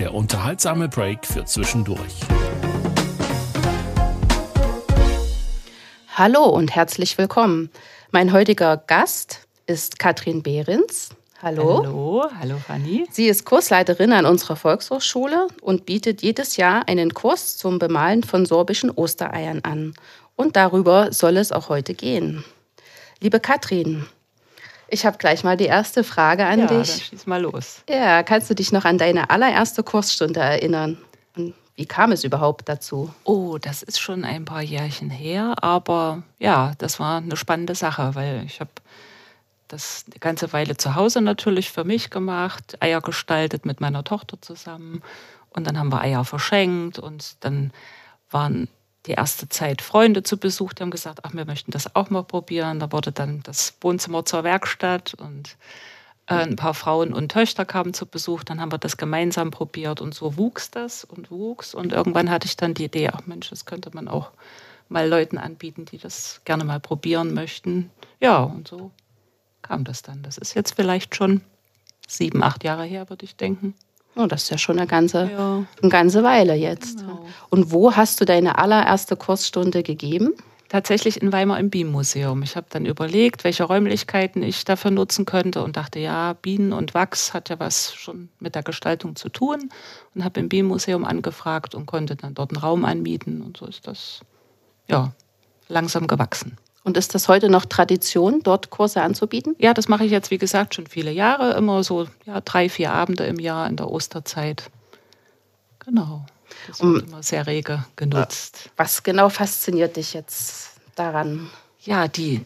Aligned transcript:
Der 0.00 0.14
unterhaltsame 0.14 0.88
Break 0.88 1.26
für 1.26 1.44
zwischendurch. 1.44 2.20
Hallo 6.14 6.44
und 6.44 6.74
herzlich 6.74 7.18
willkommen. 7.18 7.68
Mein 8.10 8.32
heutiger 8.32 8.78
Gast 8.78 9.46
ist 9.66 9.98
Katrin 9.98 10.42
Behrens. 10.42 11.10
Hallo. 11.42 11.84
Hallo, 11.84 12.24
hallo 12.40 12.56
Fanny. 12.66 13.06
Sie 13.10 13.26
ist 13.26 13.44
Kursleiterin 13.44 14.14
an 14.14 14.24
unserer 14.24 14.56
Volkshochschule 14.56 15.48
und 15.60 15.84
bietet 15.84 16.22
jedes 16.22 16.56
Jahr 16.56 16.88
einen 16.88 17.12
Kurs 17.12 17.58
zum 17.58 17.78
Bemalen 17.78 18.22
von 18.22 18.46
sorbischen 18.46 18.90
Ostereiern 18.90 19.60
an. 19.64 19.92
Und 20.34 20.56
darüber 20.56 21.12
soll 21.12 21.36
es 21.36 21.52
auch 21.52 21.68
heute 21.68 21.92
gehen. 21.92 22.42
Liebe 23.20 23.38
Katrin, 23.38 24.06
ich 24.90 25.06
habe 25.06 25.18
gleich 25.18 25.44
mal 25.44 25.56
die 25.56 25.66
erste 25.66 26.04
Frage 26.04 26.46
an 26.46 26.60
ja, 26.60 26.66
dich. 26.66 26.90
Dann 26.90 27.00
schieß 27.00 27.26
mal 27.26 27.40
los. 27.40 27.82
Ja, 27.88 28.22
kannst 28.22 28.50
du 28.50 28.54
dich 28.54 28.72
noch 28.72 28.84
an 28.84 28.98
deine 28.98 29.30
allererste 29.30 29.82
Kursstunde 29.82 30.40
erinnern? 30.40 30.98
Und 31.36 31.54
wie 31.76 31.86
kam 31.86 32.12
es 32.12 32.24
überhaupt 32.24 32.68
dazu? 32.68 33.12
Oh, 33.24 33.58
das 33.58 33.82
ist 33.82 34.00
schon 34.00 34.24
ein 34.24 34.44
paar 34.44 34.62
Jährchen 34.62 35.10
her, 35.10 35.54
aber 35.62 36.22
ja, 36.38 36.72
das 36.78 37.00
war 37.00 37.18
eine 37.18 37.36
spannende 37.36 37.74
Sache, 37.74 38.14
weil 38.14 38.44
ich 38.44 38.60
habe 38.60 38.70
das 39.68 40.04
eine 40.06 40.18
ganze 40.18 40.52
Weile 40.52 40.76
zu 40.76 40.94
Hause 40.94 41.20
natürlich 41.20 41.70
für 41.70 41.84
mich 41.84 42.10
gemacht, 42.10 42.76
Eier 42.80 43.00
gestaltet 43.00 43.64
mit 43.64 43.80
meiner 43.80 44.04
Tochter 44.04 44.36
zusammen 44.40 45.02
und 45.50 45.66
dann 45.66 45.78
haben 45.78 45.92
wir 45.92 46.00
Eier 46.00 46.24
verschenkt 46.24 46.98
und 46.98 47.44
dann 47.44 47.72
waren 48.30 48.68
die 49.06 49.12
erste 49.12 49.48
Zeit 49.48 49.82
Freunde 49.82 50.22
zu 50.22 50.36
Besuch, 50.36 50.72
die 50.72 50.82
haben 50.82 50.90
gesagt, 50.90 51.20
ach, 51.22 51.32
wir 51.32 51.46
möchten 51.46 51.70
das 51.70 51.94
auch 51.94 52.10
mal 52.10 52.22
probieren. 52.22 52.80
Da 52.80 52.92
wurde 52.92 53.12
dann 53.12 53.42
das 53.42 53.74
Wohnzimmer 53.80 54.24
zur 54.24 54.44
Werkstatt 54.44 55.14
und 55.14 55.56
äh, 56.26 56.34
ein 56.34 56.56
paar 56.56 56.74
Frauen 56.74 57.12
und 57.12 57.32
Töchter 57.32 57.64
kamen 57.64 57.94
zu 57.94 58.06
Besuch. 58.06 58.44
Dann 58.44 58.60
haben 58.60 58.72
wir 58.72 58.78
das 58.78 58.96
gemeinsam 58.96 59.50
probiert 59.50 60.00
und 60.00 60.14
so 60.14 60.36
wuchs 60.36 60.70
das 60.70 61.04
und 61.04 61.30
wuchs. 61.30 61.74
Und 61.74 61.92
irgendwann 61.92 62.30
hatte 62.30 62.46
ich 62.46 62.56
dann 62.56 62.74
die 62.74 62.84
Idee, 62.84 63.08
ach 63.08 63.26
Mensch, 63.26 63.50
das 63.50 63.64
könnte 63.64 63.90
man 63.92 64.06
auch 64.06 64.30
mal 64.88 65.08
Leuten 65.08 65.38
anbieten, 65.38 65.86
die 65.86 65.98
das 65.98 66.42
gerne 66.44 66.64
mal 66.64 66.80
probieren 66.80 67.32
möchten. 67.32 67.90
Ja, 68.20 68.42
und 68.42 68.68
so 68.68 68.90
kam 69.62 69.84
das 69.84 70.02
dann. 70.02 70.22
Das 70.22 70.36
ist 70.36 70.54
jetzt 70.54 70.74
vielleicht 70.74 71.14
schon 71.14 71.40
sieben, 72.06 72.42
acht 72.42 72.64
Jahre 72.64 72.84
her, 72.84 73.08
würde 73.08 73.24
ich 73.24 73.36
denken. 73.36 73.74
Oh, 74.20 74.26
das 74.26 74.42
ist 74.42 74.50
ja 74.50 74.58
schon 74.58 74.78
eine 74.78 74.86
ganze, 74.86 75.30
ja. 75.30 75.64
eine 75.80 75.90
ganze 75.90 76.22
Weile 76.22 76.54
jetzt. 76.54 76.98
Genau. 76.98 77.26
Und 77.48 77.72
wo 77.72 77.96
hast 77.96 78.20
du 78.20 78.26
deine 78.26 78.58
allererste 78.58 79.16
Kursstunde 79.16 79.82
gegeben? 79.82 80.34
Tatsächlich 80.68 81.22
in 81.22 81.32
Weimar 81.32 81.58
im 81.58 81.70
Bienenmuseum. 81.70 82.42
Ich 82.42 82.54
habe 82.54 82.66
dann 82.68 82.84
überlegt, 82.84 83.44
welche 83.44 83.64
Räumlichkeiten 83.64 84.42
ich 84.42 84.64
dafür 84.64 84.90
nutzen 84.90 85.24
könnte 85.24 85.64
und 85.64 85.76
dachte, 85.76 85.98
ja, 85.98 86.34
Bienen 86.34 86.72
und 86.72 86.92
Wachs 86.92 87.32
hat 87.32 87.48
ja 87.48 87.58
was 87.58 87.94
schon 87.94 88.28
mit 88.40 88.54
der 88.54 88.62
Gestaltung 88.62 89.16
zu 89.16 89.30
tun 89.30 89.70
und 90.14 90.22
habe 90.22 90.38
im 90.38 90.48
Bienenmuseum 90.48 91.04
angefragt 91.04 91.74
und 91.74 91.86
konnte 91.86 92.14
dann 92.14 92.34
dort 92.34 92.52
einen 92.52 92.62
Raum 92.62 92.84
anmieten 92.84 93.40
und 93.40 93.56
so 93.56 93.66
ist 93.66 93.86
das 93.86 94.20
ja 94.86 95.12
langsam 95.66 96.06
gewachsen. 96.06 96.58
Und 96.82 96.96
ist 96.96 97.14
das 97.14 97.28
heute 97.28 97.50
noch 97.50 97.66
Tradition, 97.66 98.42
dort 98.42 98.70
Kurse 98.70 99.02
anzubieten? 99.02 99.54
Ja, 99.58 99.74
das 99.74 99.88
mache 99.88 100.04
ich 100.04 100.10
jetzt, 100.10 100.30
wie 100.30 100.38
gesagt, 100.38 100.74
schon 100.74 100.86
viele 100.86 101.10
Jahre. 101.10 101.52
Immer 101.52 101.84
so 101.84 102.06
ja, 102.24 102.40
drei, 102.40 102.68
vier 102.68 102.92
Abende 102.92 103.24
im 103.26 103.38
Jahr 103.38 103.68
in 103.68 103.76
der 103.76 103.90
Osterzeit. 103.90 104.70
Genau. 105.80 106.24
Das 106.66 106.80
wird 106.82 107.02
um, 107.02 107.08
immer 107.08 107.22
sehr 107.22 107.46
rege 107.46 107.84
genutzt. 107.96 108.70
Was 108.76 109.02
genau 109.02 109.28
fasziniert 109.28 109.96
dich 109.96 110.14
jetzt 110.14 110.70
daran? 110.94 111.50
Ja, 111.80 112.08
die, 112.08 112.44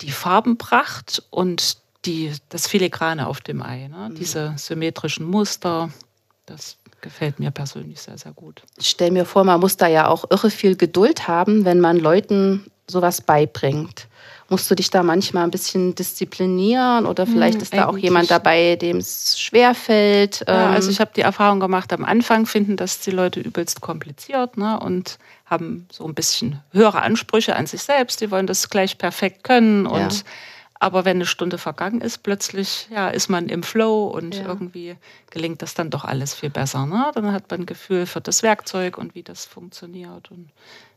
die 0.00 0.10
Farbenpracht 0.10 1.22
und 1.30 1.78
die, 2.04 2.32
das 2.48 2.66
Filigrane 2.66 3.26
auf 3.26 3.40
dem 3.40 3.62
Ei. 3.62 3.88
Ne? 3.88 4.10
Mhm. 4.10 4.14
Diese 4.16 4.54
symmetrischen 4.56 5.26
Muster, 5.26 5.90
das 6.46 6.76
gefällt 7.00 7.38
mir 7.38 7.50
persönlich 7.50 8.00
sehr, 8.00 8.18
sehr 8.18 8.32
gut. 8.32 8.62
Ich 8.78 8.88
stelle 8.88 9.12
mir 9.12 9.24
vor, 9.24 9.44
man 9.44 9.60
muss 9.60 9.76
da 9.76 9.86
ja 9.86 10.08
auch 10.08 10.28
irre 10.30 10.50
viel 10.50 10.76
Geduld 10.76 11.28
haben, 11.28 11.64
wenn 11.64 11.80
man 11.80 11.98
Leuten 11.98 12.70
sowas 12.88 13.20
beibringt. 13.20 14.08
Musst 14.48 14.70
du 14.70 14.76
dich 14.76 14.90
da 14.90 15.02
manchmal 15.02 15.42
ein 15.42 15.50
bisschen 15.50 15.96
disziplinieren 15.96 17.06
oder 17.06 17.26
vielleicht 17.26 17.56
hm, 17.56 17.62
ist 17.62 17.74
da 17.74 17.88
auch 17.88 17.98
jemand 17.98 18.30
dabei, 18.30 18.76
dem 18.76 18.98
es 18.98 19.40
schwer 19.40 19.74
fällt? 19.74 20.44
Ja, 20.46 20.70
also 20.70 20.88
ähm, 20.88 20.92
ich 20.92 21.00
habe 21.00 21.10
die 21.16 21.22
Erfahrung 21.22 21.58
gemacht, 21.58 21.92
am 21.92 22.04
Anfang 22.04 22.46
finden 22.46 22.76
das 22.76 23.00
die 23.00 23.10
Leute 23.10 23.40
übelst 23.40 23.80
kompliziert 23.80 24.56
ne, 24.56 24.78
und 24.78 25.18
haben 25.46 25.88
so 25.90 26.04
ein 26.06 26.14
bisschen 26.14 26.62
höhere 26.70 27.02
Ansprüche 27.02 27.56
an 27.56 27.66
sich 27.66 27.82
selbst. 27.82 28.20
Die 28.20 28.30
wollen 28.30 28.46
das 28.46 28.70
gleich 28.70 28.98
perfekt 28.98 29.42
können 29.42 29.84
und 29.84 30.12
ja. 30.12 30.22
aber 30.78 31.04
wenn 31.04 31.16
eine 31.16 31.26
Stunde 31.26 31.58
vergangen 31.58 32.00
ist, 32.00 32.22
plötzlich 32.22 32.88
ja, 32.92 33.08
ist 33.08 33.28
man 33.28 33.48
im 33.48 33.64
Flow 33.64 34.06
und 34.06 34.36
ja. 34.36 34.46
irgendwie 34.46 34.94
gelingt 35.30 35.60
das 35.60 35.74
dann 35.74 35.90
doch 35.90 36.04
alles 36.04 36.34
viel 36.34 36.50
besser. 36.50 36.86
Ne? 36.86 37.10
Dann 37.14 37.32
hat 37.32 37.50
man 37.50 37.62
ein 37.62 37.66
Gefühl 37.66 38.06
für 38.06 38.20
das 38.20 38.44
Werkzeug 38.44 38.96
und 38.96 39.16
wie 39.16 39.24
das 39.24 39.44
funktioniert 39.44 40.30
und 40.30 40.50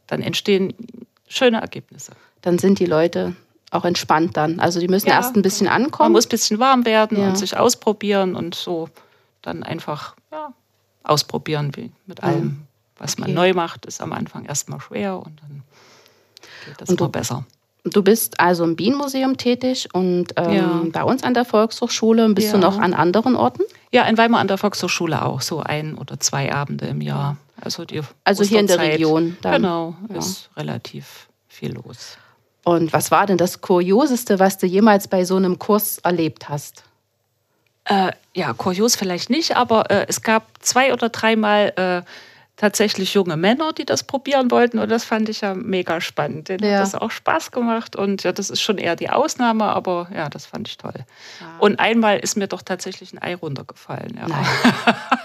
dann 0.05 0.21
entstehen 0.21 0.73
schöne 1.29 1.61
Ergebnisse. 1.61 2.11
Dann 2.41 2.59
sind 2.59 2.79
die 2.79 2.85
Leute 2.85 3.35
auch 3.71 3.85
entspannt 3.85 4.35
dann. 4.35 4.59
Also 4.59 4.79
die 4.79 4.87
müssen 4.87 5.07
ja, 5.07 5.15
erst 5.15 5.35
ein 5.35 5.41
bisschen 5.41 5.67
ankommen. 5.67 6.07
Man 6.07 6.11
muss 6.13 6.25
ein 6.25 6.29
bisschen 6.29 6.59
warm 6.59 6.85
werden 6.85 7.19
ja. 7.19 7.29
und 7.29 7.37
sich 7.37 7.55
ausprobieren 7.55 8.35
und 8.35 8.55
so 8.55 8.89
dann 9.41 9.63
einfach 9.63 10.15
ja, 10.31 10.53
ausprobieren 11.03 11.75
wie 11.75 11.91
mit 12.05 12.23
allem. 12.23 12.65
Was 12.97 13.13
okay. 13.13 13.21
man 13.21 13.33
neu 13.33 13.53
macht, 13.53 13.85
ist 13.85 14.01
am 14.01 14.11
Anfang 14.11 14.45
erstmal 14.45 14.81
schwer 14.81 15.17
und 15.17 15.39
dann 15.41 15.63
geht 16.65 16.81
das 16.81 16.89
und 16.89 16.99
immer 16.99 17.09
besser. 17.09 17.45
Du 17.85 18.03
bist 18.03 18.39
also 18.39 18.65
im 18.65 18.75
Bienenmuseum 18.75 19.37
tätig 19.37 19.87
und 19.93 20.33
ähm, 20.35 20.91
bei 20.91 21.03
uns 21.03 21.23
an 21.23 21.33
der 21.33 21.45
Volkshochschule. 21.45 22.27
Bist 22.33 22.53
du 22.53 22.57
noch 22.57 22.77
an 22.77 22.93
anderen 22.93 23.35
Orten? 23.35 23.63
Ja, 23.91 24.03
in 24.03 24.17
Weimar 24.17 24.41
an 24.41 24.49
der 24.49 24.57
Volkshochschule 24.57 25.23
auch, 25.23 25.39
so 25.41 25.61
ein 25.61 25.95
oder 25.97 26.19
zwei 26.19 26.53
Abende 26.53 26.87
im 26.87 26.99
Jahr. 26.99 27.37
Also, 27.61 27.85
die 27.85 28.01
also 28.23 28.43
hier 28.43 28.59
in 28.59 28.67
der 28.67 28.79
Region. 28.79 29.37
Dann. 29.41 29.61
Genau, 29.61 29.95
ja. 30.09 30.17
ist 30.17 30.49
relativ 30.55 31.29
viel 31.47 31.73
los. 31.73 32.17
Und 32.63 32.93
was 32.93 33.11
war 33.11 33.25
denn 33.25 33.37
das 33.37 33.61
Kurioseste, 33.61 34.39
was 34.39 34.57
du 34.57 34.67
jemals 34.67 35.07
bei 35.07 35.25
so 35.25 35.35
einem 35.35 35.59
Kurs 35.59 35.99
erlebt 35.99 36.49
hast? 36.49 36.83
Äh, 37.85 38.11
ja, 38.35 38.53
kurios 38.53 38.95
vielleicht 38.95 39.29
nicht, 39.29 39.55
aber 39.55 39.89
äh, 39.89 40.05
es 40.07 40.21
gab 40.21 40.45
zwei 40.59 40.93
oder 40.93 41.09
dreimal 41.09 41.73
äh, 41.75 42.09
tatsächlich 42.59 43.13
junge 43.13 43.37
Männer, 43.37 43.71
die 43.73 43.85
das 43.85 44.03
probieren 44.03 44.51
wollten 44.51 44.79
und 44.79 44.89
das 44.89 45.05
fand 45.05 45.29
ich 45.29 45.41
ja 45.41 45.55
mega 45.55 46.01
spannend. 46.01 46.49
Denen 46.49 46.65
ja. 46.65 46.73
hat 46.73 46.81
das 46.81 46.93
auch 46.93 47.09
Spaß 47.09 47.51
gemacht 47.51 47.95
und 47.95 48.23
ja, 48.23 48.31
das 48.31 48.49
ist 48.49 48.61
schon 48.61 48.77
eher 48.77 48.95
die 48.95 49.09
Ausnahme, 49.09 49.63
aber 49.63 50.09
ja, 50.13 50.29
das 50.29 50.45
fand 50.45 50.67
ich 50.67 50.77
toll. 50.77 51.05
Ja. 51.39 51.57
Und 51.59 51.79
einmal 51.79 52.19
ist 52.19 52.35
mir 52.35 52.47
doch 52.47 52.61
tatsächlich 52.61 53.13
ein 53.13 53.19
Ei 53.19 53.33
runtergefallen. 53.33 54.19
Ja. 54.19 54.27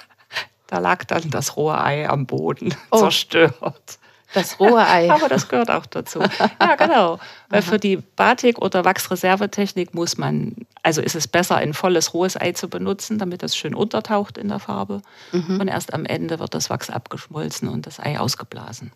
Da 0.66 0.78
lag 0.78 1.04
dann 1.04 1.30
das 1.30 1.56
rohe 1.56 1.78
Ei 1.78 2.08
am 2.08 2.26
Boden 2.26 2.74
oh. 2.90 2.98
zerstört. 2.98 3.98
Das 4.32 4.58
rohe 4.58 4.84
Ei. 4.84 5.10
Aber 5.12 5.28
das 5.28 5.48
gehört 5.48 5.70
auch 5.70 5.86
dazu. 5.86 6.20
Ja, 6.60 6.74
genau. 6.76 7.20
Weil 7.48 7.62
für 7.62 7.78
die 7.78 7.98
Batik- 7.98 8.58
oder 8.60 8.84
Wachsreservetechnik 8.84 9.94
muss 9.94 10.18
man, 10.18 10.56
also 10.82 11.00
ist 11.00 11.14
es 11.14 11.28
besser, 11.28 11.56
ein 11.56 11.72
volles 11.72 12.14
rohes 12.14 12.40
Ei 12.40 12.52
zu 12.52 12.68
benutzen, 12.68 13.18
damit 13.18 13.42
es 13.42 13.56
schön 13.56 13.74
untertaucht 13.74 14.36
in 14.36 14.48
der 14.48 14.58
Farbe. 14.58 15.02
Mhm. 15.32 15.60
Und 15.60 15.68
erst 15.68 15.94
am 15.94 16.04
Ende 16.04 16.40
wird 16.40 16.54
das 16.54 16.68
Wachs 16.68 16.90
abgeschmolzen 16.90 17.68
und 17.68 17.86
das 17.86 18.00
Ei 18.00 18.18
ausgeblasen. 18.18 18.90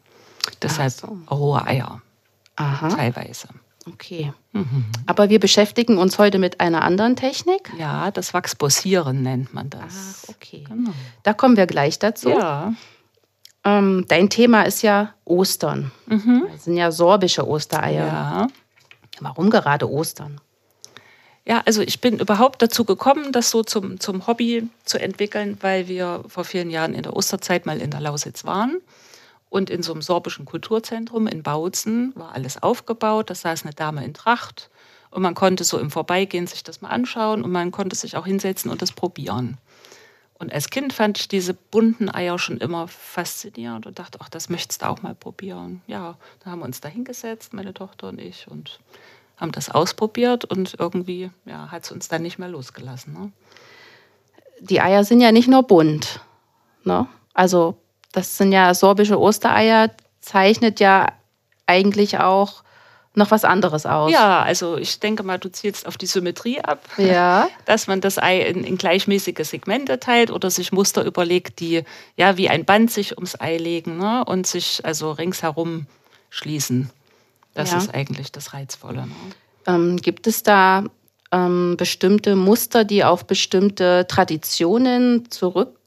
Deshalb 0.63 0.93
so. 0.93 1.19
rohe 1.31 1.65
Eier. 1.65 2.03
Aha. 2.59 2.89
Teilweise. 2.89 3.49
Okay. 3.87 4.33
Mhm. 4.53 4.85
Aber 5.07 5.31
wir 5.31 5.41
beschäftigen 5.41 5.97
uns 5.97 6.19
heute 6.19 6.39
mit 6.39 6.61
einer 6.61 6.83
anderen 6.83 7.17
Technik. 7.17 7.71
Ja, 7.79 8.11
das 8.11 8.35
Wachsbossieren 8.35 9.23
nennt 9.23 9.55
man 9.55 9.71
das. 9.71 10.25
Ach, 10.25 10.35
okay. 10.35 10.65
Genau. 10.69 10.91
Da 11.23 11.33
kommen 11.33 11.57
wir 11.57 11.67
gleich 11.67 11.99
dazu. 11.99 12.31
Ja. 12.31 12.75
Ähm, 13.65 14.05
dein 14.09 14.29
Thema 14.29 14.63
ist 14.63 14.83
ja 14.83 15.15
Ostern. 15.25 15.91
Mhm. 16.07 16.47
Das 16.53 16.65
sind 16.65 16.77
ja 16.77 16.91
sorbische 16.91 17.47
Ostereier. 17.47 18.07
Ja. 18.07 18.47
Warum 19.21 19.51
gerade 19.51 19.91
Ostern? 19.91 20.41
Ja, 21.45 21.63
also 21.65 21.81
ich 21.81 22.01
bin 22.01 22.19
überhaupt 22.19 22.61
dazu 22.61 22.85
gekommen, 22.85 23.33
das 23.33 23.51
so 23.51 23.63
zum, 23.63 23.99
zum 24.01 24.27
Hobby 24.27 24.69
zu 24.85 25.01
entwickeln, 25.01 25.57
weil 25.61 25.89
wir 25.89 26.23
vor 26.29 26.45
vielen 26.45 26.69
Jahren 26.69 26.93
in 26.93 27.03
der 27.03 27.17
Osterzeit 27.17 27.65
mal 27.65 27.81
in 27.81 27.91
der 27.91 28.01
Lausitz 28.01 28.45
waren. 28.45 28.83
Und 29.51 29.71
in 29.71 29.83
so 29.83 29.93
einem 29.93 30.03
sorbischen 30.03 30.45
Kulturzentrum 30.45 31.27
in 31.27 31.43
Bautzen 31.43 32.13
war 32.15 32.33
alles 32.33 32.63
aufgebaut. 32.63 33.31
Da 33.31 33.35
saß 33.35 33.65
eine 33.65 33.75
Dame 33.75 34.05
in 34.05 34.15
Tracht. 34.15 34.71
Und 35.11 35.23
man 35.23 35.35
konnte 35.35 35.65
so 35.65 35.79
im 35.79 35.91
Vorbeigehen 35.91 36.47
sich 36.47 36.63
das 36.63 36.83
mal 36.83 36.91
anschauen 36.91 37.43
und 37.43 37.51
man 37.51 37.71
konnte 37.71 37.97
sich 37.97 38.17
auch 38.17 38.27
hinsetzen 38.27 38.71
und 38.71 38.83
das 38.83 38.93
probieren. 38.93 39.57
Und 40.39 40.53
als 40.53 40.71
Kind 40.71 40.93
fand 40.93 41.19
ich 41.19 41.29
diese 41.29 41.55
bunten 41.55 42.15
Eier 42.15 42.39
schon 42.39 42.59
immer 42.59 42.87
faszinierend 42.87 43.87
und 43.87 43.99
dachte, 43.99 44.19
ach, 44.21 44.29
das 44.29 44.49
möchtest 44.49 44.83
du 44.83 44.89
auch 44.89 45.03
mal 45.03 45.15
probieren. 45.15 45.83
Ja, 45.87 46.17
da 46.45 46.51
haben 46.51 46.61
wir 46.61 46.67
uns 46.67 46.81
da 46.81 46.89
hingesetzt, 46.89 47.55
meine 47.55 47.75
Tochter 47.75 48.09
und 48.09 48.21
ich, 48.21 48.47
und 48.49 48.79
haben 49.37 49.51
das 49.51 49.71
ausprobiert 49.71 50.45
und 50.45 50.77
irgendwie 50.79 51.31
ja, 51.45 51.71
hat 51.71 51.85
es 51.85 51.93
uns 51.93 52.09
dann 52.09 52.23
nicht 52.23 52.39
mehr 52.39 52.49
losgelassen. 52.49 53.15
Ne? 53.15 53.33
Die 54.61 54.81
Eier 54.81 55.05
sind 55.05 55.21
ja 55.21 55.33
nicht 55.33 55.49
nur 55.49 55.65
bunt. 55.65 56.21
Ne? 56.85 57.09
Also 57.35 57.77
das 58.19 58.37
sind 58.37 58.51
ja 58.51 58.75
sorbische 58.75 59.19
Ostereier, 59.21 59.93
zeichnet 60.21 60.81
ja 60.81 61.13
eigentlich 61.67 62.19
auch 62.19 62.65
noch 63.15 63.31
was 63.31 63.45
anderes 63.45 63.87
aus. 63.87 64.11
Ja, 64.11 64.43
also 64.43 64.77
ich 64.77 64.99
denke 64.99 65.23
mal, 65.23 65.39
du 65.39 65.51
zielst 65.51 65.87
auf 65.87 65.97
die 65.97 66.07
Symmetrie 66.07 66.61
ab. 66.61 66.85
Ja. 66.97 67.49
Dass 67.65 67.87
man 67.87 68.01
das 68.01 68.19
Ei 68.19 68.41
in, 68.41 68.65
in, 68.65 68.77
gleichmäßige 68.77 69.47
Segmente 69.47 70.01
teilt 70.01 70.33
oder 70.33 70.51
sich 70.51 70.73
Muster 70.73 71.05
überlegt, 71.05 71.61
die 71.61 71.85
ja 72.17 72.37
wie 72.37 72.49
ein 72.49 72.65
Band 72.65 72.91
sich 72.91 73.17
ums 73.17 73.41
Ei 73.41 73.57
legen 73.57 73.99
ne? 73.99 74.25
und 74.25 74.47
sich 74.47 74.85
also 74.85 75.13
ringsherum 75.13 75.87
schließen. 76.31 76.91
Das 77.55 77.71
ja. 77.71 77.79
ist 77.79 77.95
eigentlich 77.95 78.33
das 78.33 78.53
Reizvolle. 78.53 79.07
Ne? 79.07 79.15
Ähm, 79.67 79.97
gibt 79.97 80.27
es 80.27 80.43
da 80.43 80.85
ähm, 81.31 81.77
bestimmte 81.77 82.37
Muster, 82.37 82.85
die 82.85 83.05
auf 83.05 83.27
bestimmte 83.27 84.07
Traditionen 84.09 85.31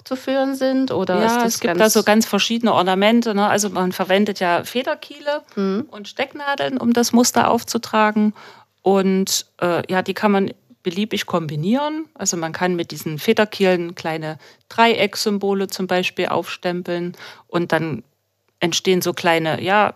zurückzuführen 0.02 0.56
sind? 0.56 0.92
Oder 0.92 1.22
ja, 1.22 1.46
es 1.46 1.60
gibt 1.60 1.80
da 1.80 1.90
so 1.90 2.04
ganz 2.04 2.26
verschiedene 2.26 2.74
Ornamente. 2.74 3.34
Ne? 3.34 3.48
Also 3.48 3.70
man 3.70 3.92
verwendet 3.92 4.40
ja 4.40 4.64
Federkiele 4.64 5.42
mhm. 5.56 5.88
und 5.90 6.08
Stecknadeln, 6.08 6.78
um 6.78 6.94
das 6.94 7.14
Muster 7.14 7.50
aufzutragen. 7.50 8.34
Und 8.82 9.46
äh, 9.62 9.84
ja, 9.92 10.02
die 10.02 10.14
kann 10.14 10.32
man 10.32 10.52
beliebig 10.84 11.26
kombinieren. 11.26 12.06
Also 12.16 12.38
man 12.38 12.54
kann 12.54 12.76
mit 12.76 12.92
diesen 12.92 13.20
Federkielen 13.20 13.96
kleine 13.96 14.40
Dreiecksymbole 14.70 15.68
zum 15.68 15.88
Beispiel 15.88 16.28
aufstempeln 16.28 17.16
und 17.48 17.72
dann 17.72 18.04
entstehen 18.60 19.02
so 19.02 19.14
kleine, 19.14 19.62
ja, 19.62 19.96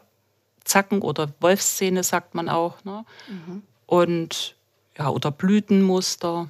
Zacken 0.64 1.02
oder 1.02 1.30
Wolfszähne, 1.42 2.04
sagt 2.04 2.34
man 2.34 2.50
auch. 2.50 2.84
Ne? 2.84 3.06
Mhm. 3.28 3.62
Und 3.86 4.56
ja, 4.98 5.10
oder 5.10 5.30
Blütenmuster. 5.30 6.50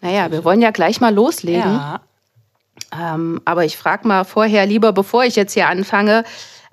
Naja, 0.00 0.30
wir 0.30 0.44
wollen 0.44 0.60
ja 0.60 0.70
gleich 0.72 1.00
mal 1.00 1.14
loslegen. 1.14 1.60
Ja. 1.60 2.00
Ähm, 2.92 3.40
aber 3.44 3.64
ich 3.64 3.76
frage 3.76 4.06
mal 4.06 4.24
vorher 4.24 4.66
lieber, 4.66 4.92
bevor 4.92 5.24
ich 5.24 5.36
jetzt 5.36 5.54
hier 5.54 5.68
anfange, 5.68 6.24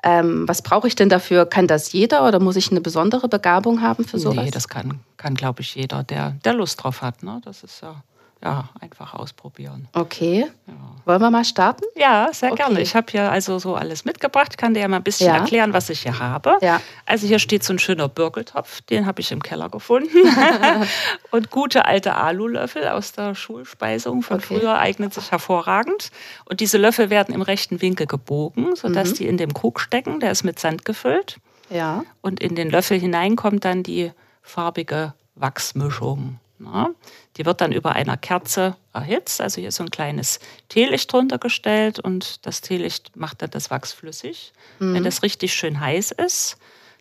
ähm, 0.04 0.48
was 0.48 0.62
brauche 0.62 0.88
ich 0.88 0.96
denn 0.96 1.10
dafür? 1.10 1.46
Kann 1.46 1.68
das 1.68 1.92
jeder 1.92 2.28
oder 2.28 2.40
muss 2.40 2.56
ich 2.56 2.70
eine 2.72 2.82
besondere 2.82 3.28
Begabung 3.28 3.82
haben 3.82 4.06
für 4.06 4.20
sowas? 4.20 4.46
Nee, 4.46 4.52
das 4.52 4.68
kann, 4.68 5.00
kann 5.18 5.34
glaube 5.36 5.62
ich, 5.62 5.76
jeder, 5.76 6.04
der, 6.04 6.32
der 6.46 6.54
Lust 6.54 6.84
drauf 6.84 7.02
hat. 7.02 7.24
Ne? 7.24 7.42
Das 7.44 7.64
ist 7.64 7.82
ja 7.82 8.04
ja, 8.46 8.70
einfach 8.80 9.16
ausprobieren. 9.16 9.88
Okay. 9.94 10.46
Ja. 10.68 10.74
Wollen 11.06 11.20
wir 11.20 11.32
mal 11.32 11.44
starten? 11.44 11.84
Ja, 11.96 12.30
sehr 12.32 12.52
okay. 12.52 12.62
gerne. 12.64 12.80
Ich 12.80 12.96
habe 12.96 13.08
hier 13.10 13.32
also 13.32 13.58
so 13.58 13.74
alles 13.76 14.06
mitgebracht. 14.06 14.50
Ich 14.52 14.58
kann 14.58 14.76
dir 14.76 14.82
ja 14.82 14.88
mal 14.88 14.98
ein 14.98 15.04
bisschen 15.04 15.28
ja. 15.28 15.38
erklären, 15.38 15.74
was 15.74 15.90
ich 15.90 16.04
hier 16.04 16.20
habe. 16.20 16.58
Ja. 16.62 16.80
Also 17.08 17.26
hier 17.26 17.40
steht 17.40 17.64
so 17.64 17.74
ein 17.74 17.80
schöner 17.80 18.08
Birkeltopf, 18.08 18.82
den 18.82 19.08
habe 19.08 19.20
ich 19.20 19.32
im 19.32 19.42
Keller 19.42 19.70
gefunden. 19.70 20.16
und 21.32 21.50
gute 21.50 21.86
alte 21.86 22.14
Alulöffel 22.14 22.88
aus 22.88 23.14
der 23.14 23.34
Schulspeisung 23.34 24.22
von 24.22 24.38
okay. 24.38 24.60
früher 24.60 24.78
eignen 24.78 25.10
sich 25.10 25.32
hervorragend. 25.32 26.12
Und 26.46 26.60
diese 26.60 26.78
Löffel 26.78 27.10
werden 27.10 27.34
im 27.34 27.42
rechten 27.42 27.82
Winkel 27.82 28.06
gebogen, 28.06 28.76
sodass 28.76 29.12
mhm. 29.12 29.16
die 29.16 29.28
in 29.28 29.38
dem 29.38 29.56
Krug 29.56 29.80
stecken. 29.80 30.20
Der 30.20 30.30
ist 30.30 30.44
mit 30.44 30.60
Sand 30.60 30.86
gefüllt. 30.86 31.38
Ja. 31.72 32.04
Und 32.22 32.40
in 32.40 32.54
den 32.54 32.70
Löffel 32.70 33.00
hinein 33.00 33.36
kommt 33.36 33.66
dann 33.66 33.82
die 33.82 34.12
farbige 34.44 35.16
Wachsmischung. 35.34 36.40
Na, 36.66 36.90
die 37.38 37.46
wird 37.46 37.62
dann 37.62 37.72
über 37.72 37.94
einer 37.94 38.18
Kerze 38.18 38.76
erhitzt. 38.92 39.40
Also 39.40 39.62
hier 39.62 39.70
ist 39.70 39.76
so 39.76 39.84
ein 39.84 39.92
kleines 39.92 40.40
Teelicht 40.68 41.14
drunter 41.14 41.38
gestellt 41.38 42.00
und 42.00 42.46
das 42.46 42.62
Teelicht 42.62 43.16
macht 43.16 43.42
dann 43.42 43.52
das 43.52 43.70
Wachs 43.70 43.94
flüssig. 43.94 44.52
Mhm. 44.80 44.96
Wenn 44.96 45.04
das 45.04 45.22
richtig 45.22 45.54
schön 45.54 45.80
heiß 45.80 46.12
ist, 46.12 46.58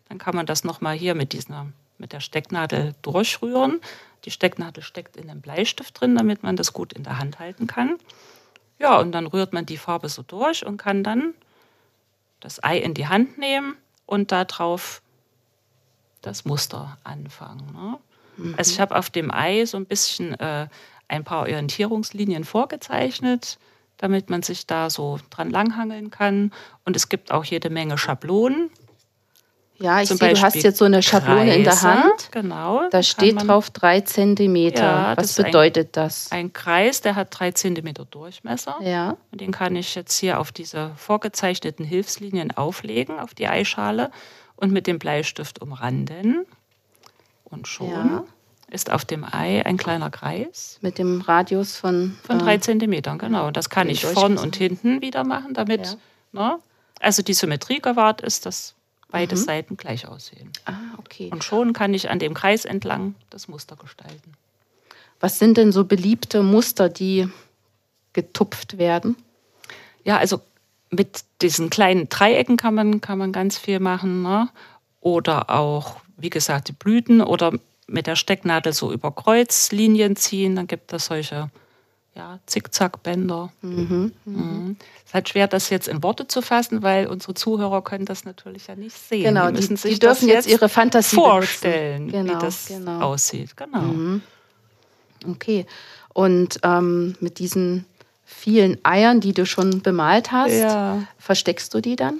dann 0.07 0.19
kann 0.19 0.35
man 0.35 0.45
das 0.45 0.63
nochmal 0.63 0.95
hier 0.95 1.15
mit, 1.15 1.33
dieser, 1.33 1.67
mit 1.97 2.13
der 2.13 2.19
Stecknadel 2.19 2.93
durchrühren. 3.01 3.81
Die 4.25 4.31
Stecknadel 4.31 4.83
steckt 4.83 5.17
in 5.17 5.27
den 5.27 5.41
Bleistift 5.41 5.99
drin, 5.99 6.15
damit 6.15 6.43
man 6.43 6.55
das 6.55 6.73
gut 6.73 6.93
in 6.93 7.03
der 7.03 7.17
Hand 7.17 7.39
halten 7.39 7.67
kann. 7.67 7.97
Ja, 8.77 8.99
und 8.99 9.13
dann 9.13 9.25
rührt 9.25 9.53
man 9.53 9.65
die 9.65 9.77
Farbe 9.77 10.09
so 10.09 10.21
durch 10.21 10.65
und 10.65 10.77
kann 10.77 11.03
dann 11.03 11.33
das 12.39 12.63
Ei 12.63 12.77
in 12.77 12.93
die 12.93 13.07
Hand 13.07 13.37
nehmen 13.37 13.75
und 14.05 14.31
darauf 14.31 15.01
das 16.21 16.45
Muster 16.45 16.97
anfangen. 17.03 17.71
Ne? 17.73 17.97
Mhm. 18.37 18.55
Also 18.57 18.71
ich 18.71 18.79
habe 18.79 18.95
auf 18.95 19.09
dem 19.09 19.31
Ei 19.31 19.65
so 19.65 19.77
ein 19.77 19.85
bisschen 19.85 20.39
äh, 20.39 20.67
ein 21.07 21.23
paar 21.23 21.41
Orientierungslinien 21.41 22.43
vorgezeichnet, 22.43 23.57
damit 23.97 24.29
man 24.29 24.43
sich 24.43 24.67
da 24.67 24.89
so 24.89 25.19
dran 25.29 25.49
langhangeln 25.49 26.09
kann. 26.09 26.51
Und 26.83 26.95
es 26.95 27.09
gibt 27.09 27.31
auch 27.31 27.45
jede 27.45 27.69
Menge 27.69 27.97
Schablonen. 27.97 28.69
Ja, 29.77 30.01
ich 30.01 30.07
sehe, 30.07 30.33
du 30.33 30.41
hast 30.41 30.55
jetzt 30.55 30.77
so 30.77 30.85
eine 30.85 31.03
Schablone 31.03 31.41
Kreise, 31.41 31.57
in 31.57 31.63
der 31.65 31.81
Hand. 31.81 32.31
Genau. 32.31 32.87
Da 32.89 33.03
steht 33.03 33.45
drauf 33.45 33.69
drei 33.69 34.01
Zentimeter. 34.01 34.83
Ja, 34.83 35.17
Was 35.17 35.35
bedeutet 35.35 35.87
ein, 35.87 35.91
das? 35.91 36.31
Ein 36.31 36.53
Kreis, 36.53 37.01
der 37.01 37.15
hat 37.15 37.37
drei 37.37 37.51
Zentimeter 37.51 38.05
Durchmesser. 38.05 38.77
Ja. 38.81 39.17
Und 39.31 39.41
den 39.41 39.51
kann 39.51 39.75
ich 39.75 39.95
jetzt 39.95 40.17
hier 40.17 40.39
auf 40.39 40.53
diese 40.53 40.91
vorgezeichneten 40.95 41.83
Hilfslinien 41.83 42.55
auflegen, 42.55 43.19
auf 43.19 43.33
die 43.33 43.47
Eischale 43.47 44.11
und 44.55 44.71
mit 44.71 44.87
dem 44.87 44.97
Bleistift 44.97 45.61
umranden. 45.61 46.45
Und 47.45 47.67
schon 47.67 47.89
ja. 47.89 48.23
ist 48.69 48.91
auf 48.91 49.05
dem 49.05 49.23
Ei 49.23 49.65
ein 49.65 49.77
kleiner 49.77 50.09
Kreis. 50.09 50.77
Mit 50.81 50.97
dem 50.97 51.21
Radius 51.21 51.77
von? 51.77 52.17
Von 52.23 52.39
drei 52.39 52.55
äh, 52.55 52.59
Zentimetern, 52.59 53.17
genau. 53.17 53.51
Das 53.51 53.69
kann 53.69 53.89
ich 53.89 54.05
vorn 54.05 54.37
und 54.37 54.55
hinten 54.55 55.01
wieder 55.01 55.23
machen, 55.23 55.53
damit 55.53 55.85
ja. 55.85 55.95
ne, 56.31 56.59
also 56.99 57.21
die 57.21 57.33
Symmetrie 57.33 57.79
gewahrt 57.79 58.21
ist, 58.21 58.45
dass 58.45 58.75
beide 59.09 59.35
mhm. 59.35 59.39
Seiten 59.39 59.77
gleich 59.77 60.07
aussehen. 60.07 60.51
Ah, 60.65 60.73
okay. 60.97 61.29
Und 61.31 61.43
schon 61.43 61.73
kann 61.73 61.93
ich 61.93 62.09
an 62.09 62.19
dem 62.19 62.33
Kreis 62.33 62.65
entlang 62.65 63.15
das 63.29 63.47
Muster 63.47 63.75
gestalten. 63.75 64.33
Was 65.19 65.39
sind 65.39 65.57
denn 65.57 65.71
so 65.71 65.85
beliebte 65.85 66.43
Muster, 66.43 66.89
die 66.89 67.29
getupft 68.13 68.77
werden? 68.77 69.15
Ja, 70.03 70.17
also 70.17 70.41
mit 70.89 71.23
diesen 71.41 71.69
kleinen 71.69 72.09
Dreiecken 72.09 72.57
kann 72.57 72.75
man, 72.75 73.01
kann 73.01 73.17
man 73.17 73.31
ganz 73.31 73.57
viel 73.57 73.79
machen. 73.79 74.21
Ne? 74.21 74.49
Oder 75.01 75.49
auch 75.49 76.01
wie 76.17 76.29
gesagt, 76.29 76.67
die 76.69 76.73
Blüten 76.73 77.21
oder 77.21 77.53
mit 77.87 78.07
der 78.07 78.15
Stecknadel 78.15 78.73
so 78.73 78.91
über 78.91 79.11
Kreuzlinien 79.11 80.15
ziehen. 80.15 80.55
Dann 80.55 80.67
gibt 80.67 80.91
es 80.93 81.05
solche 81.05 81.49
ja, 82.15 82.39
Zickzackbänder. 82.45 83.51
Mhm, 83.61 84.13
mhm. 84.23 84.77
Es 84.99 85.09
ist 85.09 85.13
halt 85.13 85.29
schwer, 85.29 85.47
das 85.47 85.69
jetzt 85.69 85.87
in 85.87 86.01
Worte 86.01 86.27
zu 86.27 86.41
fassen, 86.41 86.81
weil 86.81 87.07
unsere 87.07 87.33
Zuhörer 87.33 87.81
können 87.83 88.05
das 88.05 88.25
natürlich 88.25 88.67
ja 88.67 88.75
nicht 88.75 88.97
sehen. 88.97 89.23
Genau, 89.23 89.47
die, 89.47 89.53
müssen 89.53 89.75
sich 89.75 89.93
die 89.93 89.99
dürfen 89.99 90.29
jetzt, 90.29 90.47
ihre 90.47 90.69
Fantasie 90.69 91.15
vorstellen, 91.15 92.09
genau, 92.09 92.33
wie 92.33 92.39
das 92.39 92.67
genau. 92.67 93.01
aussieht. 93.01 93.57
Genau. 93.57 93.81
Mhm. 93.81 94.21
Okay. 95.27 95.65
Und 96.13 96.59
ähm, 96.63 97.15
mit 97.19 97.39
diesen 97.39 97.85
vielen 98.23 98.77
Eiern, 98.83 99.19
die 99.19 99.33
du 99.33 99.45
schon 99.45 99.81
bemalt 99.81 100.31
hast, 100.31 100.53
ja. 100.53 101.03
versteckst 101.19 101.73
du 101.73 101.81
die 101.81 101.95
dann? 101.95 102.19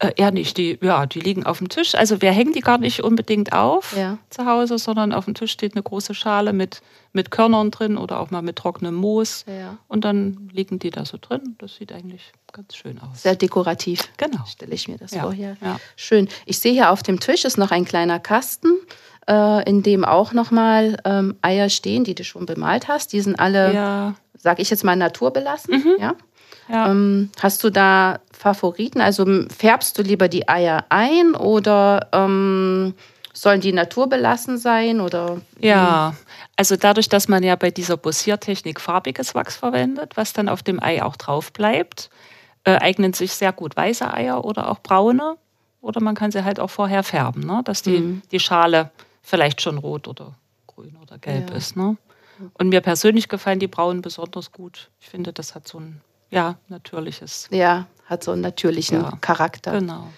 Äh, 0.00 0.12
eher 0.16 0.30
nicht. 0.30 0.56
Die, 0.56 0.78
ja, 0.80 1.04
die 1.04 1.20
liegen 1.20 1.44
auf 1.44 1.58
dem 1.58 1.68
Tisch. 1.68 1.94
Also 1.94 2.22
wir 2.22 2.32
hängen 2.32 2.54
die 2.54 2.60
gar 2.60 2.78
nicht 2.78 3.04
unbedingt 3.04 3.52
auf 3.52 3.94
ja. 3.94 4.16
zu 4.30 4.46
Hause, 4.46 4.78
sondern 4.78 5.12
auf 5.12 5.26
dem 5.26 5.34
Tisch 5.34 5.52
steht 5.52 5.74
eine 5.74 5.82
große 5.82 6.14
Schale 6.14 6.54
mit, 6.54 6.80
mit 7.12 7.30
Körnern 7.30 7.70
drin 7.70 7.98
oder 7.98 8.18
auch 8.18 8.30
mal 8.30 8.40
mit 8.40 8.56
trockenem 8.56 8.94
Moos. 8.94 9.44
Ja. 9.46 9.76
Und 9.88 10.06
dann 10.06 10.48
liegen 10.54 10.78
die 10.78 10.88
da 10.90 11.04
so 11.04 11.18
drin. 11.20 11.54
Das 11.58 11.76
sieht 11.76 11.92
eigentlich 11.92 12.32
ganz 12.50 12.76
schön 12.76 12.98
aus. 12.98 13.22
Sehr 13.22 13.36
dekorativ. 13.36 14.08
Genau. 14.16 14.42
Stelle 14.46 14.74
ich 14.74 14.88
mir 14.88 14.96
das 14.96 15.10
ja. 15.10 15.20
vor 15.20 15.34
hier. 15.34 15.58
Ja. 15.62 15.78
Schön. 15.96 16.28
Ich 16.46 16.58
sehe 16.58 16.72
hier 16.72 16.90
auf 16.90 17.02
dem 17.02 17.20
Tisch 17.20 17.44
ist 17.44 17.58
noch 17.58 17.70
ein 17.70 17.84
kleiner 17.84 18.18
Kasten, 18.18 18.72
äh, 19.28 19.68
in 19.68 19.82
dem 19.82 20.06
auch 20.06 20.32
nochmal 20.32 20.96
ähm, 21.04 21.36
Eier 21.42 21.68
stehen, 21.68 22.04
die 22.04 22.14
du 22.14 22.24
schon 22.24 22.46
bemalt 22.46 22.88
hast. 22.88 23.12
Die 23.12 23.20
sind 23.20 23.38
alle, 23.38 23.74
ja. 23.74 24.14
sag 24.38 24.60
ich 24.60 24.70
jetzt 24.70 24.82
mal, 24.82 24.96
naturbelassen. 24.96 25.74
Mhm. 25.74 25.96
Ja. 26.00 26.14
Ja. 26.70 26.90
Ähm, 26.90 27.30
hast 27.40 27.62
du 27.64 27.70
da 27.70 28.20
Favoriten? 28.40 29.02
Also 29.02 29.26
färbst 29.54 29.98
du 29.98 30.02
lieber 30.02 30.28
die 30.28 30.48
Eier 30.48 30.86
ein 30.88 31.34
oder 31.34 32.08
ähm, 32.12 32.94
sollen 33.34 33.60
die 33.60 33.74
naturbelassen 33.74 34.56
sein? 34.56 35.02
Oder, 35.02 35.42
ja, 35.60 36.14
also 36.56 36.76
dadurch, 36.76 37.10
dass 37.10 37.28
man 37.28 37.42
ja 37.42 37.54
bei 37.56 37.70
dieser 37.70 37.98
Bossiertechnik 37.98 38.80
farbiges 38.80 39.34
Wachs 39.34 39.56
verwendet, 39.56 40.16
was 40.16 40.32
dann 40.32 40.48
auf 40.48 40.62
dem 40.62 40.82
Ei 40.82 41.02
auch 41.02 41.16
drauf 41.16 41.52
bleibt, 41.52 42.08
äh, 42.64 42.78
eignen 42.78 43.12
sich 43.12 43.34
sehr 43.34 43.52
gut 43.52 43.76
weiße 43.76 44.10
Eier 44.10 44.42
oder 44.42 44.70
auch 44.70 44.78
braune. 44.78 45.36
Oder 45.82 46.00
man 46.00 46.14
kann 46.14 46.30
sie 46.30 46.42
halt 46.42 46.60
auch 46.60 46.70
vorher 46.70 47.02
färben, 47.02 47.44
ne? 47.44 47.60
dass 47.64 47.82
die, 47.82 47.98
mhm. 47.98 48.22
die 48.32 48.40
Schale 48.40 48.90
vielleicht 49.22 49.60
schon 49.60 49.76
rot 49.76 50.08
oder 50.08 50.34
grün 50.66 50.96
oder 51.02 51.18
gelb 51.18 51.50
ja. 51.50 51.56
ist. 51.56 51.76
Ne? 51.76 51.98
Und 52.54 52.70
mir 52.70 52.80
persönlich 52.80 53.28
gefallen 53.28 53.58
die 53.58 53.66
braunen 53.66 54.00
besonders 54.00 54.50
gut. 54.50 54.88
Ich 54.98 55.10
finde, 55.10 55.34
das 55.34 55.54
hat 55.54 55.68
so 55.68 55.78
ein 55.78 56.00
ja, 56.30 56.56
natürliches. 56.68 57.48
Ja, 57.50 57.86
hat 58.10 58.24
so 58.24 58.32
einen 58.32 58.42
natürlichen 58.42 59.00
ja, 59.02 59.12
Charakter. 59.20 59.78
Genau. 59.78 60.08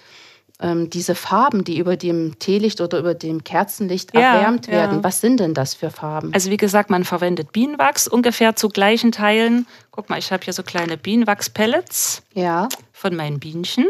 ähm, 0.61 0.89
diese 0.91 1.15
Farben, 1.15 1.63
die 1.63 1.79
über 1.79 1.97
dem 1.97 2.39
Teelicht 2.39 2.81
oder 2.81 2.99
über 2.99 3.15
dem 3.15 3.45
Kerzenlicht 3.45 4.15
Ja, 4.15 4.37
erwärmt 4.37 4.67
ja. 4.67 4.73
werden. 4.73 5.05
Was 5.05 5.21
sind 5.21 5.39
denn 5.41 5.53
das 5.55 5.75
für 5.75 5.91
Farben? 5.91 6.33
Also 6.33 6.51
wie 6.51 6.57
gesagt, 6.57 6.89
man 6.91 7.05
verwendet 7.05 7.53
Bienenwachs 7.53 8.09
ungefähr 8.09 8.57
zu 8.57 8.69
gleichen 8.71 9.13
Teilen. 9.13 9.67
Guck 9.91 10.09
mal, 10.09 10.19
ich 10.19 10.33
habe 10.33 10.43
hier 10.43 10.55
so 10.55 10.63
kleine 10.63 10.97
Bienenwachspellets 10.97 12.23
ja, 12.35 12.69
von 12.93 13.15
meinen 13.15 13.39
Bienchen. 13.39 13.87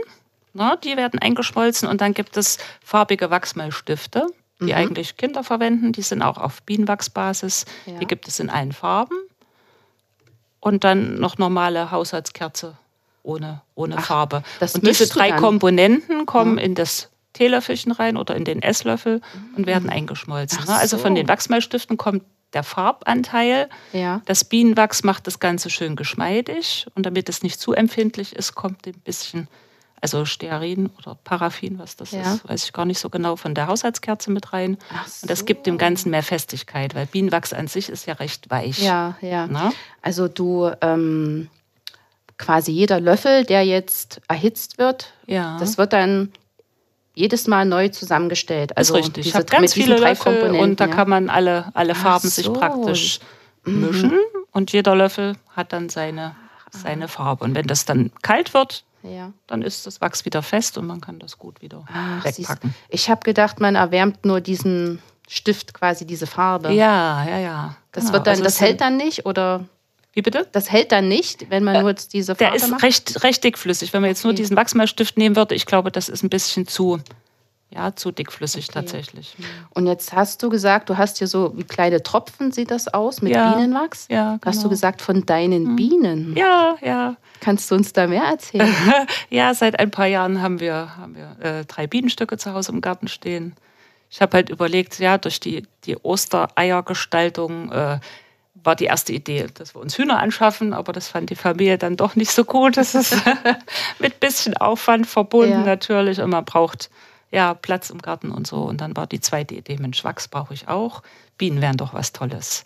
Na, 0.55 0.77
die 0.77 0.97
werden 0.99 1.19
eingeschmolzen 1.19 1.89
und 1.89 2.01
dann 2.03 2.13
gibt 2.13 2.37
es 2.37 2.59
farbige 2.85 3.31
Wachsmalstifte, 3.31 4.27
die 4.61 4.65
Mhm. 4.67 4.73
eigentlich 4.73 5.17
Kinder 5.17 5.45
verwenden. 5.45 5.93
Die 5.93 6.03
sind 6.03 6.21
auch 6.23 6.37
auf 6.39 6.63
Bienenwachsbasis. 6.65 7.65
Ja. 7.87 7.99
Die 8.01 8.07
gibt 8.07 8.29
es 8.29 8.39
in 8.41 8.51
allen 8.51 8.73
Farben. 8.73 9.17
Und 10.61 10.85
dann 10.85 11.15
noch 11.19 11.39
normale 11.39 11.91
Haushaltskerze 11.91 12.77
ohne, 13.23 13.63
ohne 13.75 14.01
Farbe. 14.01 14.43
das 14.61 14.75
und 14.75 14.87
diese 14.87 15.07
drei 15.09 15.31
dann? 15.31 15.39
Komponenten 15.41 16.27
kommen 16.27 16.59
in 16.59 16.75
das 16.75 17.11
Teelöffelchen 17.35 17.93
rein 17.93 18.17
oder 18.17 18.37
in 18.37 18.45
den 18.45 18.63
Esslöffel 18.63 19.21
und 19.57 19.67
werden 19.67 19.89
eingeschmolzen. 19.89 20.59
Ach 20.63 20.67
ne? 20.69 20.75
Also 20.77 20.99
von 20.99 21.13
so. 21.13 21.17
den 21.17 21.29
Wachsmalstiften 21.29 21.97
kommt 21.97 22.25
der 22.53 22.63
Farbanteil. 22.63 23.71
ja. 23.95 24.21
Das 24.27 24.45
Bienenwachs 24.45 25.03
macht 25.05 25.27
das 25.27 25.41
Ganze 25.41 25.71
schön 25.71 25.97
geschmeidig 25.97 26.87
und 26.95 27.07
damit 27.07 27.29
es 27.31 27.43
nicht 27.43 27.59
zu 27.59 27.73
empfindlich 27.73 28.37
ist, 28.37 28.55
kommt 28.55 28.87
ein 28.87 28.93
bisschen, 29.05 29.49
also 30.03 30.27
Stearin 30.27 30.91
oder 30.99 31.15
Paraffin, 31.25 31.79
was 31.79 31.97
das 31.97 32.11
Ja. 32.11 32.35
ist, 32.35 32.47
weiß 32.47 32.65
ich 32.65 32.73
gar 32.75 32.85
nicht 32.85 32.99
so 32.99 33.09
genau, 33.09 33.37
von 33.37 33.55
der 33.55 33.69
Haushaltskerze 33.69 34.31
mit 34.31 34.53
rein. 34.53 34.77
Ach 34.93 35.07
Und 35.23 35.31
das 35.31 35.47
gibt 35.47 35.67
dem 35.67 35.77
so. 35.77 35.79
Ganzen 35.79 36.11
mehr 36.11 36.23
Festigkeit, 36.23 36.95
weil 36.95 37.07
Bienenwachs 37.07 37.55
an 37.55 37.69
sich 37.69 37.89
ist 37.89 38.05
ja 38.05 38.13
recht 38.15 38.51
weich. 38.51 38.79
Ja, 38.83 39.17
ja. 39.23 39.47
Na? 39.47 39.73
Also 40.03 40.29
du 40.29 40.71
ähm, 40.83 41.49
quasi 42.39 42.73
jeder 42.73 43.01
Löffel, 43.01 43.45
der 43.45 43.65
jetzt 43.65 44.21
erhitzt 44.29 44.79
wird, 44.79 45.13
Ja. 45.27 45.57
das 45.59 45.79
wird 45.79 45.93
dann 45.93 46.33
jedes 47.15 47.47
Mal 47.47 47.65
neu 47.67 47.89
zusammengestellt. 47.89 48.77
Also 48.77 48.95
ist 48.97 49.05
richtig. 49.07 49.19
Ich 49.27 49.33
diese- 49.33 49.39
habe 49.39 49.47
ganz 49.47 49.75
viele 49.75 49.97
drei 49.97 50.11
Löffel 50.11 50.53
und 50.57 50.81
da 50.81 50.87
ja. 50.87 50.95
kann 50.95 51.09
man 51.09 51.29
alle, 51.31 51.67
alle 51.75 51.95
Farben 51.95 52.29
sich 52.29 52.47
so. 52.47 52.53
Mhm. 52.55 52.59
praktisch 52.59 53.21
mischen 53.65 54.19
und 54.51 54.73
jeder 54.73 54.97
Löffel 54.97 55.37
hat 55.55 55.73
dann 55.73 55.89
seine, 55.89 56.35
seine 56.71 57.09
Farbe. 57.09 57.45
Und 57.45 57.55
wenn 57.55 57.67
das 57.67 57.85
dann 57.85 58.11
kalt 58.23 58.55
wird, 58.55 58.85
ja. 59.03 59.33
dann 59.47 59.63
ist 59.63 59.87
das 59.87 60.01
Wachs 60.01 60.25
wieder 60.25 60.43
fest 60.43 60.79
und 60.79 60.87
man 60.87 61.01
kann 61.01 61.19
das 61.19 61.39
gut 61.39 61.61
wieder 61.61 61.85
Ach, 61.93 62.25
siehst- 62.25 62.39
wegpacken. 62.49 62.75
ich 62.89 63.11
habe 63.11 63.21
gedacht, 63.25 63.61
man 63.61 63.75
erwärmt 63.75 64.25
nur 64.25 64.41
diesen 64.41 65.01
Stift 65.29 65.75
quasi 65.75 66.07
diese 66.07 66.27
Farbe. 66.27 66.73
Ja, 66.73 67.25
ja, 67.29 67.39
ja. 67.39 67.77
Das 67.93 68.05
genau. 68.05 68.15
wird 68.15 68.27
dann, 68.27 68.33
Also 68.33 68.45
das 68.45 68.61
hält 68.61 68.81
dann 68.81 68.97
nicht 68.97 69.27
oder 69.27 69.65
Wie 70.15 70.23
bitte? 70.23 70.47
das 70.53 70.71
hält 70.71 70.93
dann 70.93 71.09
nicht, 71.09 71.49
wenn 71.51 71.65
man 71.65 71.81
nur 71.81 71.91
jetzt 71.91 72.13
diese 72.13 72.35
Farbe 72.35 72.53
Der 72.53 72.55
ist 72.63 72.71
macht. 72.71 72.83
recht, 72.83 73.25
recht 73.25 73.43
dickflüssig. 73.45 73.93
Wenn 73.93 74.03
man 74.03 74.11
jetzt 74.11 74.25
nur 74.25 74.33
Okay. 74.33 74.43
diesen 74.43 74.57
Wachsmalstift 74.57 75.17
nehmen 75.17 75.37
würde, 75.37 75.55
ich 75.55 75.65
glaube, 75.67 75.91
das 75.91 76.09
ist 76.11 76.23
ein 76.23 76.29
bisschen 76.29 76.67
zu, 76.67 77.01
ja, 77.71 77.97
zu 77.97 78.11
dickflüssig 78.13 78.69
tatsächlich. 78.69 79.35
Und 79.71 79.87
jetzt 79.87 80.13
hast 80.13 80.43
du 80.43 80.51
gesagt, 80.51 80.91
du 80.91 80.99
hast 80.99 81.17
hier 81.17 81.27
so 81.29 81.57
wie 81.57 81.65
kleine 81.65 82.03
Tropfen 82.03 82.53
sieht 82.53 82.71
das 82.71 82.89
aus 82.93 83.23
mit 83.23 83.33
Ja. 83.33 83.55
Bienenwachs. 83.55 84.07
Ja, 84.11 84.39
Hast 84.45 84.59
du 84.59 84.65
genau. 84.65 84.71
gesagt 84.71 85.01
von 85.01 85.25
deinen 85.25 85.77
Bienen? 85.77 86.37
Ja, 86.37 86.77
ja. 86.83 87.17
Kannst 87.41 87.71
du 87.71 87.75
uns 87.75 87.93
da 87.95 88.07
mehr 88.07 88.25
erzählen? 88.25 88.69
Ja, 89.31 89.55
seit 89.55 89.79
ein 89.81 89.91
paar 89.91 90.07
Jahren 90.07 90.43
haben 90.43 90.61
wir, 90.61 90.95
haben 90.99 91.17
wir 91.17 91.37
äh, 91.45 91.65
drei 91.65 91.87
Bienenstöcke 91.87 92.37
zu 92.37 92.53
Hause 92.53 92.73
im 92.73 92.83
Garten 92.83 93.09
stehen. 93.09 93.55
Ich 94.11 94.21
habe 94.21 94.37
halt 94.37 94.51
überlegt, 94.51 94.99
ja, 94.99 95.17
durch 95.17 95.41
die, 95.41 95.67
die 95.87 95.97
Ostereiergestaltung 95.97 97.73
äh, 97.73 97.99
war 98.65 98.77
die 98.77 98.85
erste 98.85 99.13
Idee, 99.13 99.47
dass 99.55 99.75
wir 99.75 99.81
uns 99.81 99.97
Hühner 99.99 100.19
anschaffen, 100.21 100.73
aber 100.73 100.93
das 100.93 101.09
fand 101.09 101.31
die 101.31 101.37
Familie 101.37 101.79
dann 101.79 101.97
doch 101.97 102.15
nicht 102.17 102.31
so 102.31 102.45
gut. 102.45 102.77
Das 102.77 102.95
ist 102.95 103.17
mit 103.99 104.21
bisschen 104.21 104.57
Aufwand 104.57 105.07
verbunden 105.07 105.51
Ja. 105.53 105.65
natürlich 105.65 106.21
und 106.21 106.31
man 106.31 106.45
braucht 106.45 106.91
ja 107.31 107.55
Platz 107.55 107.91
im 107.91 107.99
Garten 108.03 108.31
und 108.31 108.47
so. 108.47 108.59
Und 108.63 108.81
dann 108.81 108.97
war 108.97 109.07
die 109.07 109.21
zweite 109.21 109.55
Idee, 109.55 109.77
Mensch, 109.79 110.05
Wachs 110.05 110.29
brauche 110.29 110.55
ich 110.55 110.69
auch. 110.69 111.03
Bienen 111.39 111.61
wären 111.61 111.77
doch 111.77 111.93
was 111.95 112.13
Tolles. 112.13 112.65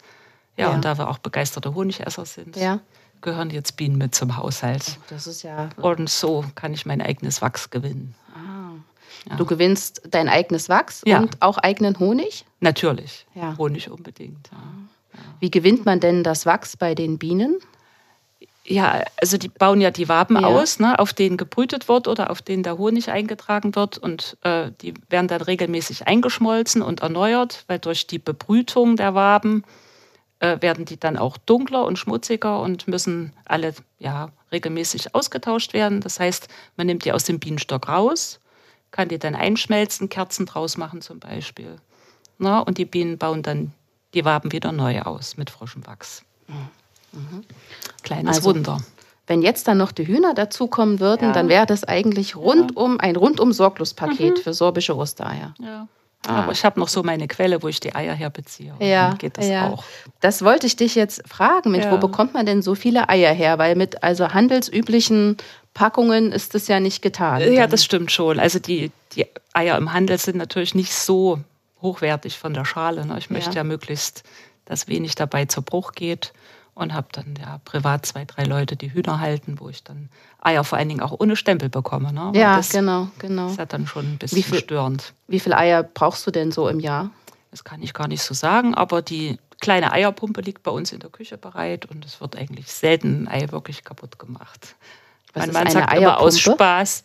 Ja, 0.57 0.69
Ja. 0.69 0.75
und 0.75 0.85
da 0.85 0.99
wir 0.99 1.09
auch 1.09 1.19
begeisterte 1.19 1.75
Honigesser 1.75 2.25
sind, 2.27 2.57
Ja. 2.57 2.81
gehören 3.23 3.51
jetzt 3.51 3.77
Bienen 3.77 3.97
mit 3.97 4.15
zum 4.15 4.37
Haushalt. 4.37 4.99
Das 5.09 5.27
ist 5.27 5.43
ja. 5.43 5.71
Und 5.77 6.11
so 6.11 6.45
kann 6.55 6.73
ich 6.75 6.85
mein 6.85 7.01
eigenes 7.01 7.41
Wachs 7.43 7.71
gewinnen. 7.71 8.15
Du 9.39 9.45
gewinnst 9.45 10.03
dein 10.11 10.29
eigenes 10.29 10.69
Wachs 10.69 11.03
Ja. 11.05 11.19
und 11.19 11.43
auch 11.43 11.59
eigenen 11.59 11.99
Honig. 11.99 12.45
Natürlich. 12.61 13.27
Ja. 13.35 13.57
Honig 13.59 13.91
unbedingt. 13.91 14.51
Wie 15.41 15.51
gewinnt 15.51 15.85
man 15.85 16.01
denn 16.01 16.23
das 16.23 16.47
Wachs 16.47 16.77
bei 16.77 16.95
den 16.95 17.19
Bienen? 17.19 17.59
ja, 18.69 19.03
also 19.21 19.39
die 19.39 19.49
bauen 19.49 19.81
ja 19.81 19.91
die 19.91 20.09
Waben 20.09 20.37
Ja. 20.37 20.47
aus, 20.49 20.79
ne, 20.81 20.99
auf 20.99 21.13
denen 21.13 21.37
gebrütet 21.37 21.89
wird 21.89 22.09
oder 22.09 22.31
auf 22.31 22.43
denen 22.43 22.63
der 22.63 22.79
Honig 22.79 23.11
eingetragen 23.11 23.75
wird. 23.75 23.99
Und 23.99 24.37
äh, 24.43 24.73
die 24.83 24.95
werden 25.09 25.29
dann 25.29 25.41
regelmäßig 25.41 26.07
eingeschmolzen 26.07 26.83
und 26.83 27.01
erneuert, 27.01 27.65
weil 27.69 27.79
durch 27.79 28.07
die 28.07 28.19
Bebrütung 28.19 28.97
der 28.97 29.15
Waben 29.15 29.63
äh, 30.41 30.61
werden 30.61 30.85
die 30.85 30.99
dann 30.99 31.17
auch 31.17 31.37
dunkler 31.37 31.85
und 31.85 31.99
schmutziger 31.99 32.61
und 32.61 32.89
müssen 32.89 33.33
alle 33.45 33.75
ja, 33.99 34.31
regelmäßig 34.53 35.15
ausgetauscht 35.15 35.73
werden. 35.73 36.01
Das 36.01 36.19
heißt, 36.21 36.49
man 36.77 36.87
nimmt 36.89 37.05
die 37.05 37.13
aus 37.13 37.25
dem 37.25 37.39
Bienenstock 37.39 37.89
raus, 37.89 38.41
kann 38.91 39.09
die 39.09 39.19
dann 39.19 39.35
einschmelzen, 39.35 40.09
Kerzen 40.09 40.47
draus 40.47 40.77
machen 40.77 41.01
zum 41.03 41.21
Beispiel. 41.21 41.77
Na, 42.39 42.61
und 42.61 42.79
die 42.79 42.85
Bienen 42.85 43.17
bauen 43.17 43.43
dann 43.43 43.73
die 44.15 44.25
Waben 44.25 44.53
wieder 44.53 44.73
neu 44.73 45.01
aus 45.03 45.37
mit 45.37 45.51
frischem 45.51 45.87
Wachs. 45.87 46.23
Kleines 48.03 48.37
Also, 48.39 48.51
Wunder. 48.55 48.79
Wenn 49.27 49.43
jetzt 49.43 49.67
dann 49.67 49.79
noch 49.79 49.91
die 49.93 50.07
Hühner 50.07 50.35
dazukommen 50.35 51.01
würden, 51.01 51.29
Ja. 51.29 51.33
dann 51.33 51.49
wäre 51.49 51.67
das 51.67 51.83
eigentlich 51.85 52.37
rundum 52.37 53.01
ein 53.01 53.17
rundum 53.17 53.53
Sorglospaket 53.53 54.39
für 54.39 54.55
sorbische 54.55 54.97
Ostereier. 54.97 55.55
Ja. 55.59 55.89
Aber 56.29 56.53
ich 56.53 56.65
habe 56.65 56.79
noch 56.81 56.89
so 56.89 57.03
meine 57.03 57.29
Quelle, 57.29 57.63
wo 57.63 57.69
ich 57.69 57.79
die 57.79 57.95
Eier 57.95 58.15
herbeziehe. 58.15 58.73
Und 58.73 58.83
Ah. 58.83 58.85
Ja, 58.85 59.09
dann 59.11 59.19
geht 59.19 59.39
das 59.39 59.47
ja. 59.49 59.69
auch. 59.71 59.85
Das 60.21 60.43
wollte 60.45 60.67
ich 60.67 60.77
dich 60.77 60.95
jetzt 60.95 61.23
fragen. 61.29 61.71
Mit 61.71 61.85
Ja. 61.85 61.93
wo 61.93 61.99
bekommt 61.99 62.35
man 62.35 62.47
denn 62.47 62.63
so 62.63 62.75
viele 62.75 63.09
Eier 63.09 63.33
her? 63.33 63.59
Weil 63.59 63.77
mit 63.77 64.03
also 64.03 64.29
handelsüblichen 64.33 65.37
Packungen 65.75 66.33
ist 66.33 66.55
das 66.55 66.69
ja 66.69 66.81
nicht 66.81 67.03
getan. 67.03 67.53
Ja, 67.53 67.67
das 67.67 67.85
stimmt 67.85 68.11
schon. 68.11 68.39
Also 68.41 68.59
die, 68.59 68.91
die 69.15 69.27
Eier 69.53 69.77
im 69.77 69.93
Handel 69.93 70.19
sind 70.19 70.37
natürlich 70.37 70.75
nicht 70.75 70.93
so 70.93 71.39
hochwertig 71.87 72.39
von 72.39 72.53
der 72.55 72.65
Schale. 72.65 73.07
Ne? 73.07 73.17
Ich 73.19 73.31
möchte 73.31 73.51
Ja. 73.51 73.57
ja 73.57 73.65
möglichst, 73.65 74.23
dass 74.67 74.89
wenig 74.89 75.15
dabei 75.15 75.45
zu 75.47 75.63
Bruch 75.63 75.93
geht. 75.93 76.33
Und 76.75 76.93
habe 76.93 77.07
dann 77.13 77.37
ja 77.41 77.59
privat 77.65 78.05
zwei, 78.05 78.27
drei 78.27 78.45
Leute, 78.45 78.77
die 78.77 78.93
Hühner 78.93 79.19
halten, 79.19 79.61
wo 79.61 79.71
ich 79.71 79.83
dann 79.83 80.11
Eier 80.43 80.63
vor 80.63 80.77
allen 80.77 80.91
Dingen 80.91 81.01
auch 81.01 81.19
ohne 81.19 81.35
Stempel 81.35 81.71
bekomme. 81.71 82.13
Ne? 82.13 82.33
Ja, 82.35 82.59
das 82.59 82.69
genau, 82.69 83.09
genau. 83.19 83.49
ist 83.49 83.57
ja 83.57 83.65
dann 83.65 83.87
schon 83.87 84.05
ein 84.05 84.19
bisschen 84.19 84.37
Wie 84.37 84.43
viel- 84.43 84.59
störend. 84.59 85.15
Wie 85.27 85.41
viele 85.41 85.57
Eier 85.57 85.83
brauchst 85.83 86.27
du 86.27 86.31
denn 86.31 86.53
so 86.53 86.69
im 86.69 86.79
Jahr? 86.79 87.09
Das 87.51 87.65
kann 87.65 87.83
ich 87.83 87.95
gar 87.95 88.09
nicht 88.09 88.21
so 88.23 88.35
sagen, 88.35 88.75
aber 88.75 89.01
die 89.01 89.39
kleine 89.63 89.91
Eierpumpe 89.91 90.43
liegt 90.43 90.65
bei 90.65 90.71
uns 90.71 90.93
in 90.93 91.01
der 91.01 91.09
Küche 91.09 91.39
bereit 91.39 91.87
und 91.87 92.05
es 92.05 92.21
wird 92.21 92.37
eigentlich 92.37 92.71
selten 92.71 93.27
ein 93.27 93.45
Ei 93.45 93.53
wirklich 93.53 93.83
kaputt 93.83 94.19
gemacht. 94.19 94.77
Was 95.33 95.47
mein 95.47 95.49
ist 95.49 95.55
Mann 95.55 95.71
sagt 95.71 95.95
immer 95.97 96.21
aus 96.21 96.35
Eierpumpe? 96.37 96.57
Spaß, 96.63 97.05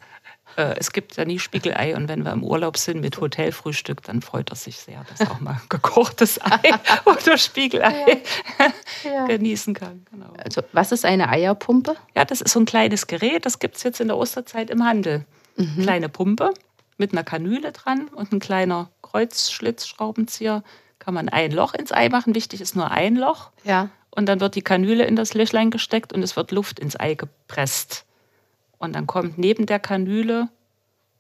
äh, 0.58 0.76
es 0.78 0.92
gibt 0.92 1.16
ja 1.18 1.26
nie 1.26 1.40
Spiegelei 1.40 1.96
und 1.96 2.08
wenn 2.08 2.24
wir 2.24 2.32
im 2.32 2.44
Urlaub 2.44 2.78
sind 2.78 3.02
mit 3.02 3.20
Hotelfrühstück, 3.20 4.02
dann 4.04 4.22
freut 4.22 4.50
er 4.50 4.56
sich 4.56 4.78
sehr, 4.78 5.04
dass 5.10 5.22
er 5.22 5.32
auch 5.32 5.40
mal 5.40 5.60
gekochtes 5.70 6.40
Ei 6.42 6.60
oder 7.06 7.38
Spiegelei 7.38 8.22
Ja. 9.04 9.26
genießen 9.26 9.74
kann. 9.74 10.06
Genau. 10.12 10.34
Also, 10.44 10.62
was 10.74 10.92
ist 10.92 11.06
eine 11.06 11.30
Eierpumpe? 11.30 11.96
Ja, 12.16 12.26
das 12.26 12.42
ist 12.42 12.52
so 12.54 12.60
ein 12.60 12.66
kleines 12.66 13.08
Gerät, 13.08 13.46
das 13.46 13.60
gibt 13.60 13.78
es 13.78 13.84
jetzt 13.84 14.00
in 14.02 14.08
der 14.08 14.18
Osterzeit 14.18 14.70
im 14.70 14.84
Handel. 14.86 15.26
Mhm. 15.58 15.82
Kleine 15.84 16.10
Pumpe 16.10 16.54
mit 16.98 17.12
einer 17.14 17.24
Kanüle 17.24 17.72
dran 17.72 18.08
und 18.10 18.32
ein 18.32 18.40
kleiner 18.40 18.90
Kreuzschlitzschraubenzieher. 19.02 20.64
Kann 21.00 21.14
man 21.14 21.30
ein 21.30 21.52
Loch 21.52 21.74
ins 21.74 21.92
Ei 21.92 22.10
machen. 22.10 22.36
Wichtig 22.36 22.62
ist 22.62 22.76
nur 22.76 22.92
ein 22.92 23.16
Loch. 23.16 23.50
Ja. 23.64 23.90
Und 24.12 24.28
dann 24.28 24.40
wird 24.40 24.56
die 24.56 24.62
Kanüle 24.62 25.06
in 25.06 25.16
das 25.16 25.34
Löchlein 25.34 25.72
gesteckt 25.72 26.14
und 26.14 26.22
es 26.22 26.36
wird 26.36 26.52
Luft 26.52 26.80
ins 26.80 27.00
Ei 27.00 27.16
gepresst. 27.16 28.06
Und 28.82 28.94
dann 28.94 29.06
kommt 29.06 29.38
neben 29.38 29.68
der 29.68 29.80
Kanüle 29.80 30.50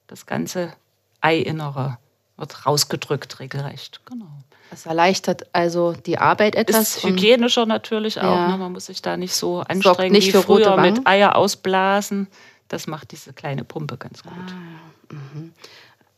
das 0.07 0.25
ganze 0.25 0.73
Eiinnere, 1.21 1.99
wird 2.35 2.65
rausgedrückt 2.65 3.39
regelrecht. 3.39 4.01
Genau. 4.05 4.31
Das 4.71 4.87
erleichtert 4.87 5.47
also 5.53 5.93
die 5.93 6.17
Arbeit 6.17 6.55
etwas. 6.55 6.97
Ist 6.97 7.03
hygienischer 7.03 7.67
natürlich 7.67 8.19
auch. 8.19 8.23
Ja. 8.23 8.47
Ne? 8.47 8.57
Man 8.57 8.71
muss 8.71 8.87
sich 8.87 9.03
da 9.03 9.15
nicht 9.15 9.35
so 9.35 9.59
anstrengen 9.59 10.11
nicht 10.11 10.33
wie 10.33 10.41
früher 10.41 10.75
mit 10.77 11.05
Eier 11.05 11.35
ausblasen. 11.35 12.27
Das 12.67 12.87
macht 12.87 13.11
diese 13.11 13.31
kleine 13.31 13.63
Pumpe 13.63 13.97
ganz 13.97 14.23
gut. 14.23 14.33
Ah. 14.33 15.17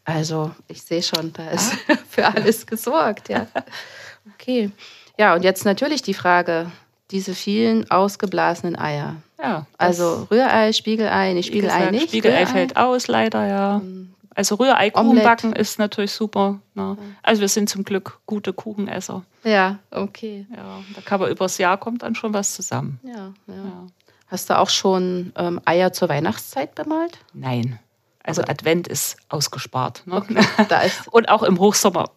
Also, 0.06 0.52
ich 0.70 0.82
sehe 0.82 1.04
schon, 1.04 1.34
da 1.34 1.50
ist 1.50 1.74
für 2.10 2.26
alles 2.26 2.66
gesorgt, 2.66 3.30
ja. 3.30 3.48
Okay. 4.36 4.72
Ja, 5.18 5.36
und 5.36 5.44
jetzt 5.44 5.66
natürlich 5.66 6.02
die 6.02 6.14
Frage, 6.14 6.72
diese 7.14 7.36
vielen 7.36 7.90
ausgeblasenen 7.92 8.76
Eier. 8.76 9.18
Ja, 9.40 9.68
Also 9.78 10.28
Rührei, 10.32 10.74
Spiegelei, 10.74 11.36
wie 11.36 11.44
Spiegelei 11.44 11.78
gesagt, 11.78 11.92
nicht. 11.92 12.08
Spiegelei 12.10 12.44
Rührei. 12.44 12.46
fällt 12.48 12.76
aus, 12.76 13.08
leider, 13.08 13.48
ja. 13.48 13.82
Also 14.36 14.56
Rührei-Kuchen 14.56 15.22
backen 15.22 15.54
ist 15.54 15.78
natürlich 15.78 16.12
super. 16.12 16.60
Ne? 16.74 16.98
Also 17.22 17.42
wir 17.42 17.48
sind 17.48 17.70
zum 17.70 17.84
Glück 17.84 18.20
gute 18.26 18.52
Kuchenesser. 18.52 19.24
Ja, 19.44 19.78
okay. 19.92 20.48
Ja, 20.56 20.80
da 20.96 21.02
kann 21.02 21.20
man 21.20 21.30
übers 21.30 21.60
Jahr 21.60 21.78
kommt 21.78 22.02
dann 22.02 22.16
schon 22.16 22.34
was 22.34 22.54
zusammen. 22.56 23.00
Ja, 23.04 23.32
ja. 23.48 23.54
Ja. 23.54 23.88
Hast 24.28 24.50
du 24.50 24.58
auch 24.58 24.70
schon 24.70 25.32
ähm, 25.36 25.62
Eier 25.66 25.94
zur 25.94 26.10
Weihnachtszeit 26.10 26.74
bemalt? 26.74 27.20
Nein. 27.34 27.78
Also 28.24 28.42
Advent 28.42 28.88
ist 28.88 29.18
ausgespart. 29.30 30.02
Ne? 30.08 30.16
Okay, 30.16 30.36
ist 30.88 31.08
Und 31.12 31.30
auch 31.30 31.44
im 31.44 31.60
Hochsommer 31.60 32.10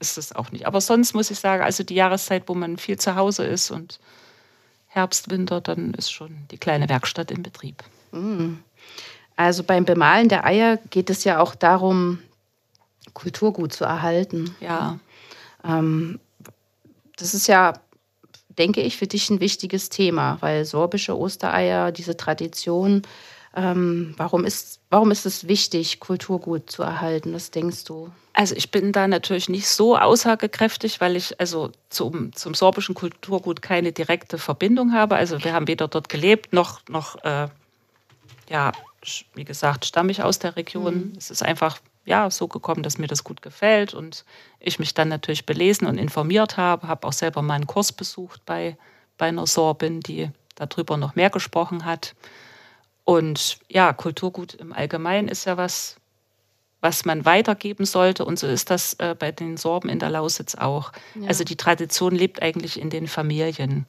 ist 0.00 0.18
es 0.18 0.34
auch 0.34 0.50
nicht. 0.50 0.66
Aber 0.66 0.80
sonst 0.80 1.14
muss 1.14 1.30
ich 1.30 1.38
sagen, 1.38 1.62
also 1.62 1.84
die 1.84 1.94
Jahreszeit, 1.94 2.44
wo 2.46 2.54
man 2.54 2.78
viel 2.78 2.98
zu 2.98 3.14
Hause 3.14 3.44
ist 3.44 3.70
und 3.70 4.00
Herbst, 4.92 5.30
Winter, 5.30 5.60
dann 5.60 5.94
ist 5.94 6.10
schon 6.10 6.36
die 6.50 6.58
kleine 6.58 6.88
Werkstatt 6.88 7.30
in 7.30 7.42
Betrieb. 7.42 7.84
Also 9.36 9.62
beim 9.62 9.84
Bemalen 9.84 10.28
der 10.28 10.44
Eier 10.44 10.78
geht 10.90 11.10
es 11.10 11.24
ja 11.24 11.38
auch 11.38 11.54
darum, 11.54 12.18
Kulturgut 13.14 13.72
zu 13.72 13.84
erhalten. 13.84 14.54
Ja, 14.60 14.98
Ähm, 15.64 16.18
das 17.16 17.34
ist 17.34 17.46
ja, 17.46 17.74
denke 18.48 18.80
ich, 18.80 18.96
für 18.96 19.06
dich 19.06 19.30
ein 19.30 19.40
wichtiges 19.40 19.90
Thema, 19.90 20.38
weil 20.40 20.64
sorbische 20.64 21.16
Ostereier, 21.16 21.92
diese 21.92 22.16
Tradition, 22.16 23.02
ähm, 23.54 24.14
warum, 24.16 24.44
ist, 24.44 24.80
warum 24.90 25.10
ist 25.10 25.26
es 25.26 25.48
wichtig, 25.48 26.00
Kulturgut 26.00 26.70
zu 26.70 26.82
erhalten? 26.82 27.32
Was 27.32 27.50
denkst 27.50 27.84
du? 27.84 28.10
also 28.32 28.54
ich 28.54 28.70
bin 28.70 28.92
da 28.92 29.08
natürlich 29.08 29.48
nicht 29.48 29.68
so 29.68 29.98
aussagekräftig, 29.98 31.00
weil 31.00 31.16
ich 31.16 31.38
also 31.40 31.72
zum, 31.88 32.32
zum 32.32 32.54
sorbischen 32.54 32.94
Kulturgut 32.94 33.60
keine 33.60 33.92
direkte 33.92 34.38
Verbindung 34.38 34.92
habe. 34.92 35.16
Also 35.16 35.44
wir 35.44 35.52
haben 35.52 35.68
weder 35.68 35.88
dort 35.88 36.08
gelebt, 36.08 36.52
noch, 36.52 36.80
noch 36.88 37.22
äh, 37.24 37.48
ja, 38.48 38.72
wie 39.34 39.44
gesagt, 39.44 39.84
stamme 39.84 40.10
ich 40.12 40.22
aus 40.22 40.38
der 40.38 40.56
Region. 40.56 41.12
Es 41.18 41.30
ist 41.30 41.42
einfach 41.42 41.78
ja, 42.04 42.30
so 42.30 42.48
gekommen, 42.48 42.82
dass 42.82 42.98
mir 42.98 43.08
das 43.08 43.24
gut 43.24 43.42
gefällt 43.42 43.94
und 43.94 44.24
ich 44.58 44.78
mich 44.78 44.94
dann 44.94 45.08
natürlich 45.08 45.44
belesen 45.44 45.86
und 45.86 45.98
informiert 45.98 46.56
habe, 46.56 46.88
habe 46.88 47.06
auch 47.06 47.12
selber 47.12 47.42
mal 47.42 47.54
einen 47.54 47.66
Kurs 47.66 47.92
besucht 47.92 48.40
bei, 48.46 48.76
bei 49.18 49.26
einer 49.26 49.46
Sorbin, 49.46 50.00
die 50.00 50.30
darüber 50.54 50.96
noch 50.96 51.14
mehr 51.14 51.30
gesprochen 51.30 51.84
hat. 51.84 52.14
Und 53.10 53.58
ja, 53.68 53.92
Kulturgut 53.92 54.54
im 54.54 54.72
Allgemeinen 54.72 55.26
ist 55.26 55.44
ja 55.44 55.56
was, 55.56 55.96
was 56.80 57.04
man 57.04 57.24
weitergeben 57.24 57.84
sollte. 57.84 58.24
Und 58.24 58.38
so 58.38 58.46
ist 58.46 58.70
das 58.70 58.94
äh, 59.00 59.16
bei 59.18 59.32
den 59.32 59.56
Sorben 59.56 59.88
in 59.88 59.98
der 59.98 60.10
Lausitz 60.10 60.54
auch. 60.54 60.92
Also 61.26 61.42
die 61.42 61.56
Tradition 61.56 62.14
lebt 62.14 62.40
eigentlich 62.40 62.80
in 62.80 62.88
den 62.88 63.08
Familien 63.08 63.86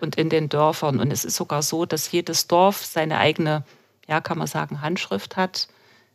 und 0.00 0.16
in 0.16 0.28
den 0.28 0.48
Dörfern. 0.48 0.98
Und 0.98 1.12
es 1.12 1.24
ist 1.24 1.36
sogar 1.36 1.62
so, 1.62 1.86
dass 1.86 2.10
jedes 2.10 2.48
Dorf 2.48 2.84
seine 2.84 3.18
eigene, 3.18 3.62
ja, 4.08 4.20
kann 4.20 4.38
man 4.38 4.48
sagen, 4.48 4.82
Handschrift 4.82 5.36
hat. 5.36 5.68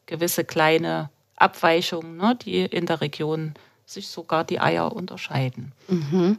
Gewisse 0.06 0.44
kleine 0.44 1.10
Abweichungen, 1.38 2.18
ne, 2.18 2.38
die 2.44 2.66
in 2.66 2.88
der 2.88 3.00
Region 3.00 3.54
sich 3.90 4.10
sogar 4.10 4.44
die 4.44 4.60
Eier 4.60 4.96
unterscheiden. 4.96 5.72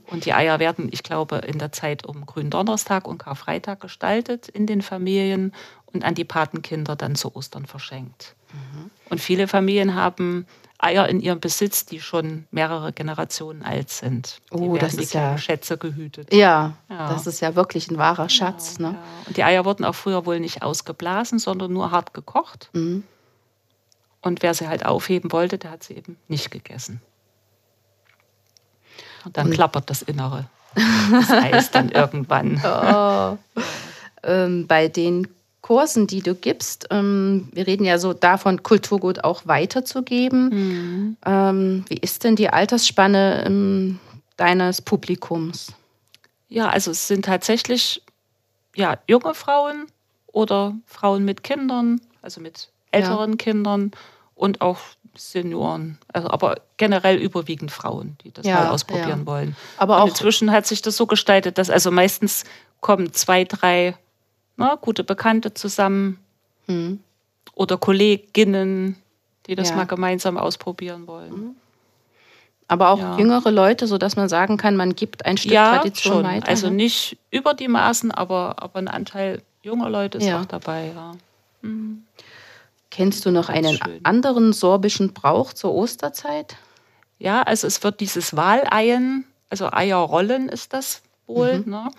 Und 0.07 0.25
die 0.25 0.33
Eier 0.33 0.61
werden, 0.61 0.89
ich 0.93 1.03
glaube, 1.03 1.39
in 1.39 1.59
der 1.59 1.73
Zeit 1.73 2.07
um 2.07 2.25
Gründonnerstag 2.25 3.09
und 3.09 3.19
Karfreitag 3.19 3.81
gestaltet 3.81 4.49
in 4.49 4.67
den 4.67 4.83
Familien 4.83 5.53
und 5.93 6.05
an 6.05 6.15
die 6.15 6.25
Patenkinder 6.25 6.97
dann 6.97 7.15
zu 7.17 7.35
Ostern 7.35 7.67
verschenkt. 7.67 8.35
Und 9.09 9.21
viele 9.21 9.47
Familien 9.49 9.95
haben 9.95 10.47
Eier 10.79 11.09
in 11.09 11.21
ihrem 11.21 11.41
Besitz, 11.41 11.85
die 11.85 12.01
schon 12.01 12.47
mehrere 12.51 12.93
Generationen 12.93 13.63
alt 13.63 13.91
sind. 13.91 14.41
Die 14.53 14.57
Oh, 14.57 14.77
das 14.79 14.95
ist 14.95 15.13
ja- 15.13 15.37
Schätze 15.39 15.77
gehütet. 15.79 16.33
Ja, 16.33 16.75
Ja. 16.89 17.09
das 17.13 17.27
ist 17.27 17.41
ja 17.41 17.55
wirklich 17.55 17.91
ein 17.91 17.99
wahrer 17.99 18.29
Schatz. 18.29 18.79
Ne? 18.79 18.93
Ja. 18.95 18.99
Und 19.27 19.37
die 19.37 19.45
Eier 19.45 19.65
wurden 19.65 19.85
auch 19.85 19.95
früher 19.95 20.25
wohl 20.27 20.41
nicht 20.41 20.63
ausgeblasen, 20.63 21.39
sondern 21.39 21.73
nur 21.73 21.91
hart 21.91 22.15
gekocht. 22.15 22.71
Mhm. 22.73 23.05
Und 24.23 24.43
wer 24.43 24.55
sie 24.55 24.69
halt 24.69 24.85
aufheben 24.87 25.33
wollte, 25.33 25.59
der 25.59 25.71
hat 25.71 25.83
sie 25.85 25.95
eben 25.95 26.17
nicht 26.29 26.51
gegessen. 26.51 27.01
Und 29.25 29.37
dann 29.37 29.51
klappert 29.51 29.91
das 29.91 30.03
Innere. 30.03 30.47
Das 31.11 31.31
Eis 31.31 31.71
dann 31.71 31.89
irgendwann. 31.91 32.61
Oh. 32.65 33.37
ähm, 34.23 34.67
bei 34.67 34.89
den 34.89 35.29
Kursen, 35.63 36.07
die 36.07 36.21
du 36.23 36.35
gibst, 36.35 36.87
ähm, 36.91 37.49
wir 37.53 37.67
reden 37.67 37.85
ja 37.85 37.99
so 37.99 38.13
davon, 38.13 38.63
Kulturgut 38.63 39.25
auch 39.25 39.43
weiterzugeben. 39.47 40.49
Mhm. 40.49 41.17
Ähm, 41.27 41.85
wie 41.89 41.99
ist 41.99 42.25
denn 42.25 42.37
die 42.37 42.49
Altersspanne 42.51 43.45
ähm, 43.47 43.99
deines 44.37 44.81
Publikums? 44.81 45.73
Ja, 46.49 46.69
also 46.69 46.91
es 46.91 47.07
sind 47.07 47.27
tatsächlich 47.27 48.03
ja, 48.75 48.97
junge 49.07 49.35
Frauen 49.35 49.87
oder 50.29 50.75
Frauen 50.87 51.25
mit 51.25 51.43
Kindern, 51.43 52.01
also 52.23 52.41
mit 52.41 52.71
älteren 52.93 53.37
Kindern 53.37 53.91
und 54.35 54.61
auch 54.63 54.79
Senioren. 55.17 55.99
Also, 56.13 56.31
aber 56.31 56.61
generell 56.77 57.17
überwiegend 57.19 57.71
Frauen, 57.71 58.17
die 58.25 58.33
das 58.33 58.47
Ja, 58.47 58.55
mal 58.65 58.69
ausprobieren 58.71 59.21
ja. 59.21 59.27
wollen. 59.27 59.57
Aber 59.77 59.97
und 59.97 60.03
auch- 60.03 60.09
inzwischen 60.09 60.51
hat 60.53 60.67
sich 60.67 60.83
das 60.83 60.97
so 60.97 61.07
gestaltet, 61.07 61.59
dass 61.59 61.69
also 61.69 61.91
meistens 61.91 62.45
kommen 62.81 63.13
zwei, 63.13 63.45
drei 63.45 63.97
na, 64.61 64.75
gute 64.77 65.03
Bekannte 65.05 65.55
zusammen 65.55 66.19
oder 67.55 67.77
Kolleginnen, 67.79 68.97
die 69.47 69.55
das 69.57 69.71
Ja. 69.71 69.77
mal 69.77 69.87
gemeinsam 69.87 70.37
ausprobieren 70.37 71.07
wollen. 71.09 71.57
Aber 72.69 72.91
auch 72.91 72.99
Ja. 73.01 73.19
jüngere 73.19 73.51
Leute, 73.51 73.89
sodass 73.89 74.15
man 74.15 74.29
sagen 74.29 74.57
kann, 74.57 74.77
man 74.77 74.95
gibt 74.95 75.27
ein 75.27 75.37
Stück 75.37 75.51
ja, 75.53 75.75
Tradition 75.79 76.13
schon. 76.15 76.25
weiter. 76.25 76.49
Also 76.49 76.69
ne? 76.69 76.77
nicht 76.77 77.17
über 77.33 77.55
die 77.55 77.67
Maßen, 77.67 78.13
aber, 78.13 78.63
aber 78.63 78.79
ein 78.79 78.87
Anteil 78.87 79.43
junger 79.63 79.91
Leute 79.91 80.19
ist 80.19 80.33
auch 80.33 80.45
dabei. 80.45 80.93
Ja. 80.95 81.13
Kennst 82.91 83.27
du 83.27 83.31
noch 83.31 83.49
einen 83.49 83.77
schön. 83.77 84.01
anderen 84.05 84.53
sorbischen 84.53 85.13
Brauch 85.13 85.53
zur 85.53 85.75
Osterzeit? 85.75 86.57
ja, 87.19 87.43
also 87.43 87.67
es 87.67 87.83
wird 87.83 88.01
dieses 88.01 88.35
Wahleien, 88.37 89.25
also 89.51 89.71
Eierrollen 89.71 90.49
ist 90.49 90.73
das 90.73 91.03
wohl, 91.27 91.61
ne? 91.67 91.91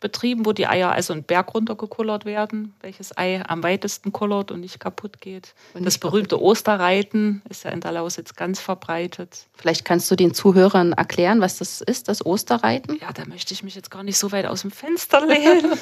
Betrieben, 0.00 0.44
wo 0.44 0.52
die 0.52 0.66
Eier 0.66 0.92
also 0.92 1.12
einen 1.12 1.22
Berg 1.22 1.54
runtergekullert 1.54 2.26
werden, 2.26 2.74
welches 2.80 3.16
Ei 3.16 3.42
am 3.46 3.62
weitesten 3.62 4.12
kullert 4.12 4.50
und 4.50 4.60
nicht 4.60 4.78
kaputt 4.78 5.20
geht. 5.20 5.54
Und 5.74 5.86
das 5.86 5.98
berühmte 5.98 6.40
Osterreiten 6.40 7.42
ist 7.48 7.64
ja 7.64 7.70
in 7.70 7.80
der 7.80 7.92
Lausitz 7.92 8.34
ganz 8.34 8.60
verbreitet. 8.60 9.46
Vielleicht 9.54 9.84
kannst 9.84 10.10
du 10.10 10.16
den 10.16 10.34
Zuhörern 10.34 10.92
erklären, 10.92 11.40
was 11.40 11.58
das 11.58 11.80
ist, 11.80 12.08
das 12.08 12.24
Osterreiten? 12.24 12.98
Ja, 13.00 13.12
da 13.12 13.24
möchte 13.24 13.54
ich 13.54 13.62
mich 13.62 13.74
jetzt 13.74 13.90
gar 13.90 14.02
nicht 14.02 14.18
so 14.18 14.32
weit 14.32 14.46
aus 14.46 14.62
dem 14.62 14.70
Fenster 14.70 15.26
lehnen. 15.26 15.72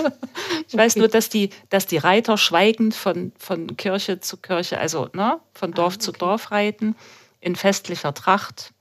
Ich 0.68 0.76
weiß 0.76 0.96
nur, 0.96 1.08
dass 1.08 1.28
die, 1.28 1.50
dass 1.68 1.86
die 1.86 1.98
Reiter 1.98 2.38
schweigend 2.38 2.94
von, 2.94 3.32
von 3.38 3.76
Kirche 3.76 4.20
zu 4.20 4.36
Kirche, 4.36 4.78
also 4.78 5.08
ne, 5.12 5.38
von 5.52 5.72
Dorf 5.72 5.98
zu 5.98 6.12
Dorf 6.12 6.50
reiten, 6.50 6.96
in 7.40 7.56
festlicher 7.56 8.14
Tracht 8.14 8.73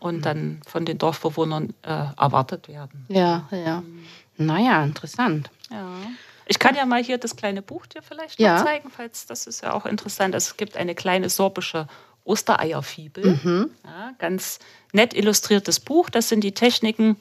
und 0.00 0.26
dann 0.26 0.60
von 0.66 0.84
den 0.84 0.98
Dorfbewohnern 0.98 1.74
äh, 1.82 1.88
erwartet 2.16 2.68
werden. 2.68 3.06
Ja, 3.08 3.48
ja. 3.52 3.82
Naja, 4.36 4.82
interessant. 4.82 5.50
Ja. 5.70 5.86
Ich 6.46 6.58
kann 6.58 6.74
ja 6.74 6.84
mal 6.86 7.02
hier 7.02 7.18
das 7.18 7.36
kleine 7.36 7.62
Buch 7.62 7.86
dir 7.86 8.02
vielleicht 8.02 8.40
Ja. 8.40 8.64
zeigen, 8.64 8.90
falls 8.90 9.26
das 9.26 9.46
ist 9.46 9.62
ja 9.62 9.72
auch 9.72 9.86
interessant. 9.86 10.34
Also 10.34 10.50
es 10.50 10.56
gibt 10.56 10.76
eine 10.76 10.94
kleine 10.96 11.28
sorbische 11.30 11.86
Ostereierfibel. 12.24 13.38
Mhm. 13.42 13.70
Ja, 13.84 14.12
ganz 14.18 14.58
nett 14.92 15.14
illustriertes 15.14 15.80
Buch. 15.80 16.10
Das 16.10 16.28
sind 16.28 16.42
die 16.42 16.52
Techniken 16.52 17.16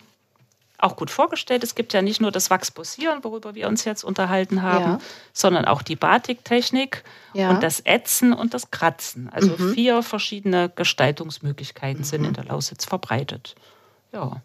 auch 0.82 0.96
gut 0.96 1.12
vorgestellt. 1.12 1.64
Es 1.64 1.76
gibt 1.76 1.94
ja 1.94 2.02
nicht 2.02 2.22
nur 2.22 2.32
das 2.32 2.50
Wachsbossieren, 2.50 3.24
worüber 3.24 3.54
wir 3.56 3.68
uns 3.68 3.86
jetzt 3.86 4.04
unterhalten 4.04 4.62
haben, 4.62 4.84
Ja. 4.94 5.00
sondern 5.34 5.66
auch 5.66 5.82
die 5.82 5.96
Batiktechnik 5.96 7.04
Ja. 7.34 7.50
Mhm. 7.50 7.56
und 7.56 7.64
das 7.64 7.82
Ätzen 7.82 8.34
und 8.34 8.54
das 8.54 8.72
Kratzen. 8.72 9.30
Also 9.32 9.56
vier 9.74 10.02
verschiedene 10.04 10.70
Gestaltungsmöglichkeiten 10.70 12.04
sind 12.04 12.26
in 12.26 12.34
der 12.34 12.46
Lausitz 12.46 12.86
verbreitet. 12.86 13.56
Ja. 14.12 14.42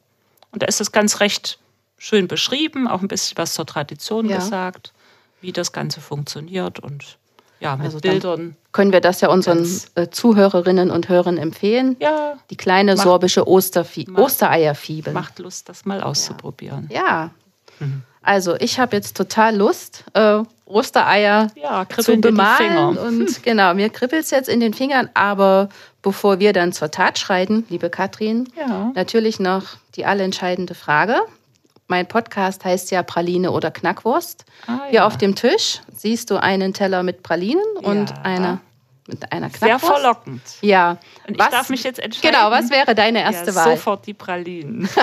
Und 0.51 0.63
da 0.63 0.67
ist 0.67 0.81
es 0.81 0.93
ganz 0.93 1.21
recht 1.21 1.59
schön 1.99 2.29
beschrieben, 2.29 2.87
auch 2.89 3.01
ein 3.01 3.09
bisschen 3.09 3.39
was 3.39 3.55
zur 3.55 3.67
Tradition 3.67 4.29
Ja. 4.29 4.37
gesagt, 4.37 4.93
wie 5.41 5.53
das 5.53 5.73
Ganze 5.73 6.01
funktioniert 6.01 6.81
und 6.81 7.19
ja, 7.65 7.77
mit 7.77 7.87
Also 7.87 7.99
Bildern. 7.99 8.57
Können 8.73 8.93
wir 8.93 9.01
das 9.01 9.21
ja 9.21 9.29
unseren 9.31 9.67
äh, 9.95 10.09
Zuhörerinnen 10.11 10.91
und 10.91 11.09
Hörern 11.09 11.39
empfehlen? 11.39 11.97
Ja, 12.01 12.35
Die 12.51 12.57
kleine 12.57 12.95
Macht- 12.95 13.05
sorbische 13.05 13.49
Osterfie 13.49 14.07
Macht- 14.09 14.23
Ostereierfibel. 14.23 15.13
macht 15.13 15.39
Lust, 15.39 15.69
das 15.69 15.85
mal 15.85 16.03
auszuprobieren. 16.03 16.89
Ja. 16.93 17.31
Also 18.23 18.55
ich 18.57 18.79
habe 18.81 18.97
jetzt 18.97 19.17
total 19.17 19.57
Lust, 19.57 20.05
äh, 20.15 20.41
Ostereier 20.65 21.49
Ja, 21.63 21.87
zu 22.01 22.17
bemalen. 22.17 22.97
Und 23.07 23.43
genau, 23.43 23.75
mir 23.75 23.91
kribbelt 23.91 24.25
es 24.25 24.31
jetzt 24.31 24.49
in 24.49 24.61
den 24.61 24.73
Fingern. 24.73 25.11
Aber 25.15 25.69
bevor 26.01 26.39
wir 26.39 26.53
dann 26.55 26.73
zur 26.73 26.91
Tat 26.91 27.19
schreiten, 27.19 27.65
liebe 27.69 27.91
Katrin, 27.91 28.49
Ja. 28.59 28.93
natürlich 28.95 29.41
noch 29.41 29.65
die 29.97 30.07
allentscheidende 30.07 30.75
Frage. 30.75 31.17
Mein 31.87 32.07
Podcast 32.07 32.65
heißt 32.65 32.91
ja 32.91 33.03
Praline 33.03 33.51
oder 33.51 33.71
Knackwurst. 33.71 34.45
Ah, 34.67 34.81
Hier 34.87 34.95
ja. 35.01 35.07
auf 35.07 35.19
dem 35.19 35.35
Tisch 35.35 35.81
siehst 35.95 36.31
du 36.31 36.37
einen 36.43 36.73
Teller 36.73 37.03
mit 37.03 37.23
Pralinen 37.23 37.65
und 37.83 38.11
Ja. 38.11 38.17
eine 38.23 38.61
mit 39.07 39.31
einer 39.33 39.51
Sehr 39.51 39.59
Knackwurst. 39.69 39.93
verlockend. 40.01 40.41
Ja. 40.63 40.97
Und 41.29 41.33
ich 41.33 41.37
darf 41.37 41.69
mich 41.69 41.83
jetzt 41.85 41.99
entscheiden. 42.01 42.33
Genau, 42.35 42.51
was 42.51 42.71
wäre 42.71 42.95
deine 42.95 43.21
erste 43.21 43.51
ja, 43.51 43.55
Wahl? 43.57 43.77
Sofort 43.77 44.07
die 44.07 44.15
Pralinen. 44.15 44.89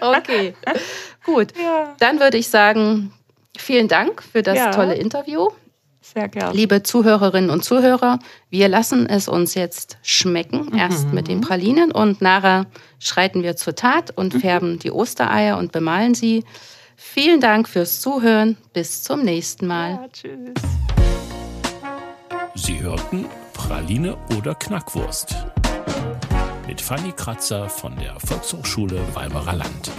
Okay, 0.00 0.54
gut. 1.24 1.52
Dann 2.00 2.18
würde 2.20 2.36
ich 2.38 2.48
sagen, 2.48 3.12
vielen 3.56 3.86
Dank 3.88 4.22
für 4.22 4.42
das 4.42 4.74
tolle 4.74 4.94
Interview. 4.94 5.48
Sehr 6.12 6.28
gerne. 6.28 6.54
Liebe 6.54 6.82
Zuhörerinnen 6.82 7.48
und 7.48 7.64
Zuhörer, 7.64 8.18
wir 8.50 8.68
lassen 8.68 9.08
es 9.08 9.26
uns 9.26 9.54
jetzt 9.54 9.96
schmecken, 10.02 10.76
erst 10.76 11.14
mit 11.14 11.28
den 11.28 11.40
Pralinen 11.40 11.92
und 11.92 12.20
nachher 12.20 12.66
schreiten 12.98 13.42
wir 13.42 13.56
zur 13.56 13.74
Tat 13.74 14.10
und 14.14 14.34
färben 14.34 14.78
die 14.78 14.90
Ostereier 14.90 15.56
und 15.56 15.72
bemalen 15.72 16.14
sie. 16.14 16.44
Vielen 16.94 17.40
Dank 17.40 17.68
fürs 17.68 18.02
Zuhören. 18.02 18.58
Bis 18.74 19.02
zum 19.02 19.22
nächsten 19.22 19.66
Mal. 19.66 19.92
Ja, 19.92 20.08
tschüss. 20.12 20.54
Sie 22.54 22.80
hörten 22.80 23.24
Praline 23.54 24.16
oder 24.36 24.54
Knackwurst 24.54 25.34
mit 26.66 26.80
Fanny 26.80 27.12
Kratzer 27.12 27.68
von 27.68 27.96
der 27.96 28.20
Volkshochschule 28.20 29.00
Weimarer 29.14 29.54
Land. 29.54 29.90